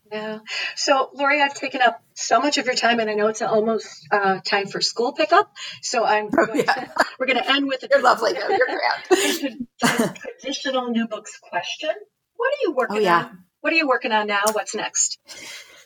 Yeah. 0.10 0.40
So, 0.78 1.10
Laurie, 1.16 1.42
I've 1.42 1.54
taken 1.54 1.82
up 1.82 2.02
so 2.14 2.40
much 2.40 2.58
of 2.58 2.66
your 2.66 2.76
time, 2.76 3.02
and 3.02 3.10
I 3.10 3.14
know 3.14 3.28
it's 3.28 3.42
almost 3.42 4.08
uh, 4.10 4.40
time 4.40 4.68
for 4.68 4.80
school 4.80 5.12
pickup. 5.12 5.52
So, 5.82 6.06
I'm 6.06 6.30
oh, 6.32 6.48
yeah. 6.54 6.64
to, 6.64 6.92
we're 7.20 7.26
going 7.26 7.40
to 7.40 7.52
end 7.52 7.68
with 7.68 7.84
a 7.84 7.90
you're 7.92 8.02
lovely, 8.02 8.32
though. 8.32 8.48
You're 8.48 8.68
grand. 8.68 10.18
traditional 10.40 10.92
new 10.92 11.10
books 11.10 11.38
question. 11.44 11.92
What 12.38 12.48
are 12.48 12.62
you 12.64 12.72
working 12.72 12.98
oh, 12.98 13.02
yeah. 13.02 13.26
on? 13.26 13.44
What 13.62 13.74
are 13.74 13.76
you 13.76 13.88
working 13.88 14.12
on 14.12 14.28
now? 14.28 14.42
What's 14.54 14.74
next? 14.76 15.20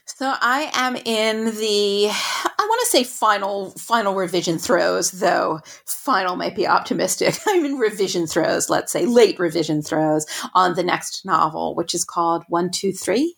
So 0.06 0.32
I 0.40 0.70
am 0.74 0.96
in 0.98 1.46
the 1.46 2.10
I 2.12 2.66
want 2.68 2.82
to 2.82 2.88
say 2.88 3.04
final 3.04 3.72
final 3.72 4.14
revision 4.14 4.60
throes, 4.60 5.12
though 5.12 5.62
final 5.86 6.36
might 6.36 6.56
be 6.56 6.68
optimistic. 6.68 7.36
I'm 7.48 7.66
in 7.66 7.78
revision 7.78 8.28
throes, 8.28 8.70
let's 8.70 8.92
say 8.92 9.06
late 9.06 9.40
revision 9.40 9.82
throes 9.82 10.26
on 10.54 10.76
the 10.76 10.84
next 10.84 11.26
novel, 11.26 11.76
which 11.76 11.96
is 11.96 12.04
called 12.04 12.44
One 12.50 12.72
Two 12.72 12.92
Three, 12.92 13.36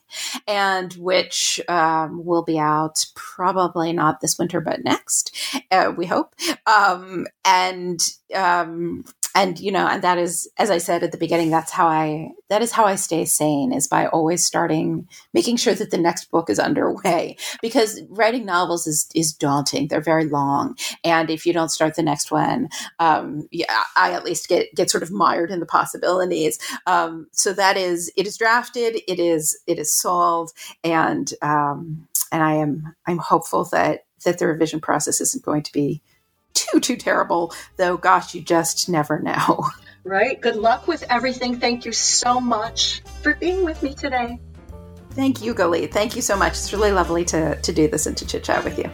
and 0.47 0.91
which 0.93 1.61
um, 1.69 2.25
will 2.25 2.43
be 2.43 2.59
out 2.59 3.05
probably 3.15 3.93
not 3.93 4.19
this 4.19 4.37
winter 4.37 4.59
but 4.59 4.83
next. 4.83 5.35
Uh, 5.71 5.93
we 5.95 6.05
hope. 6.05 6.33
Um, 6.65 7.27
and 7.45 7.99
um, 8.33 9.05
and 9.35 9.59
you 9.59 9.71
know 9.71 9.87
and 9.87 10.03
that 10.03 10.17
is 10.17 10.49
as 10.57 10.69
i 10.69 10.77
said 10.77 11.03
at 11.03 11.11
the 11.11 11.17
beginning 11.17 11.49
that's 11.49 11.71
how 11.71 11.87
i 11.87 12.29
that 12.49 12.61
is 12.61 12.71
how 12.71 12.85
i 12.85 12.95
stay 12.95 13.25
sane 13.25 13.73
is 13.73 13.87
by 13.87 14.07
always 14.07 14.43
starting 14.43 15.07
making 15.33 15.57
sure 15.57 15.73
that 15.73 15.91
the 15.91 15.97
next 15.97 16.29
book 16.31 16.49
is 16.49 16.59
underway. 16.59 17.35
Because 17.61 18.01
writing 18.09 18.45
novels 18.45 18.87
is 18.87 19.07
is 19.15 19.33
daunting. 19.33 19.87
They're 19.87 20.01
very 20.01 20.25
long. 20.25 20.75
And 21.03 21.29
if 21.29 21.45
you 21.45 21.53
don't 21.53 21.69
start 21.71 21.95
the 21.95 22.03
next 22.03 22.31
one 22.31 22.69
um, 22.99 23.47
yeah 23.51 23.83
i 23.95 24.11
at 24.11 24.25
least 24.25 24.47
get 24.47 24.73
get 24.75 24.89
sort 24.89 25.03
of 25.03 25.11
mired 25.11 25.51
in 25.51 25.59
the 25.59 25.65
possibilities. 25.65 26.59
Um, 26.85 27.27
so 27.31 27.53
that 27.53 27.77
is 27.77 28.11
it 28.17 28.27
is 28.27 28.37
drafted 28.37 29.01
it 29.07 29.19
is 29.19 29.57
it 29.67 29.79
is 29.79 29.93
solved 29.93 30.53
and 30.83 31.33
um, 31.41 32.07
and 32.31 32.43
i 32.43 32.53
am 32.53 32.95
i'm 33.07 33.17
hopeful 33.17 33.63
that 33.65 34.05
that 34.25 34.39
the 34.39 34.47
revision 34.47 34.79
process 34.79 35.21
isn't 35.21 35.43
going 35.43 35.63
to 35.63 35.71
be 35.71 36.01
too 36.53 36.79
too 36.79 36.95
terrible 36.95 37.53
though 37.77 37.97
gosh 37.97 38.33
you 38.33 38.41
just 38.41 38.89
never 38.89 39.19
know. 39.19 39.65
Right? 40.05 40.41
Good 40.41 40.57
luck 40.57 40.85
with 40.85 41.05
everything. 41.09 41.61
Thank 41.61 41.85
you 41.85 41.93
so 41.93 42.41
much 42.41 43.03
for 43.21 43.35
being 43.35 43.63
with 43.63 43.81
me 43.81 43.93
today. 43.93 44.37
Thank 45.11 45.41
you 45.41 45.53
Galit. 45.53 45.93
thank 45.93 46.17
you 46.17 46.21
so 46.21 46.35
much. 46.35 46.51
It's 46.53 46.73
really 46.73 46.91
lovely 46.91 47.23
to 47.25 47.55
to 47.55 47.71
do 47.71 47.87
this 47.87 48.05
and 48.05 48.17
to 48.17 48.27
chit 48.27 48.43
chat 48.43 48.65
with 48.65 48.77
you. 48.77 48.91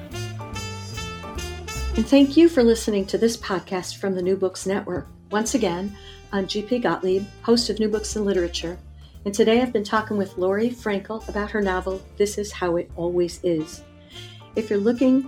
And 1.95 2.07
thank 2.07 2.37
you 2.37 2.47
for 2.47 2.63
listening 2.63 3.07
to 3.07 3.17
this 3.17 3.35
podcast 3.35 3.97
from 3.97 4.13
the 4.13 4.21
new 4.21 4.37
books 4.37 4.67
network. 4.67 5.07
Once 5.31 5.55
again 5.55 5.97
i'm 6.31 6.45
gp 6.45 6.83
gottlieb 6.83 7.25
host 7.41 7.71
of 7.71 7.79
new 7.79 7.89
books 7.89 8.15
and 8.15 8.23
literature. 8.23 8.77
And 9.25 9.33
today 9.33 9.61
i've 9.61 9.73
been 9.73 9.83
talking 9.83 10.15
with 10.15 10.37
laurie 10.37 10.69
frankel 10.69 11.27
about 11.27 11.49
her 11.51 11.61
novel 11.61 12.01
this 12.17 12.37
is 12.37 12.51
how 12.51 12.75
it 12.75 12.91
always 12.95 13.39
is. 13.43 13.81
If 14.55 14.69
you're 14.69 14.79
looking 14.79 15.27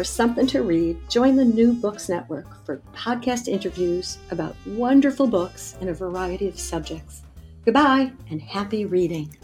for 0.00 0.04
something 0.04 0.46
to 0.46 0.62
read, 0.62 0.96
join 1.10 1.36
the 1.36 1.44
New 1.44 1.74
Books 1.74 2.08
Network 2.08 2.64
for 2.64 2.78
podcast 2.94 3.48
interviews 3.48 4.16
about 4.30 4.56
wonderful 4.64 5.26
books 5.26 5.76
in 5.82 5.90
a 5.90 5.92
variety 5.92 6.48
of 6.48 6.58
subjects. 6.58 7.20
Goodbye 7.66 8.10
and 8.30 8.40
happy 8.40 8.86
reading. 8.86 9.36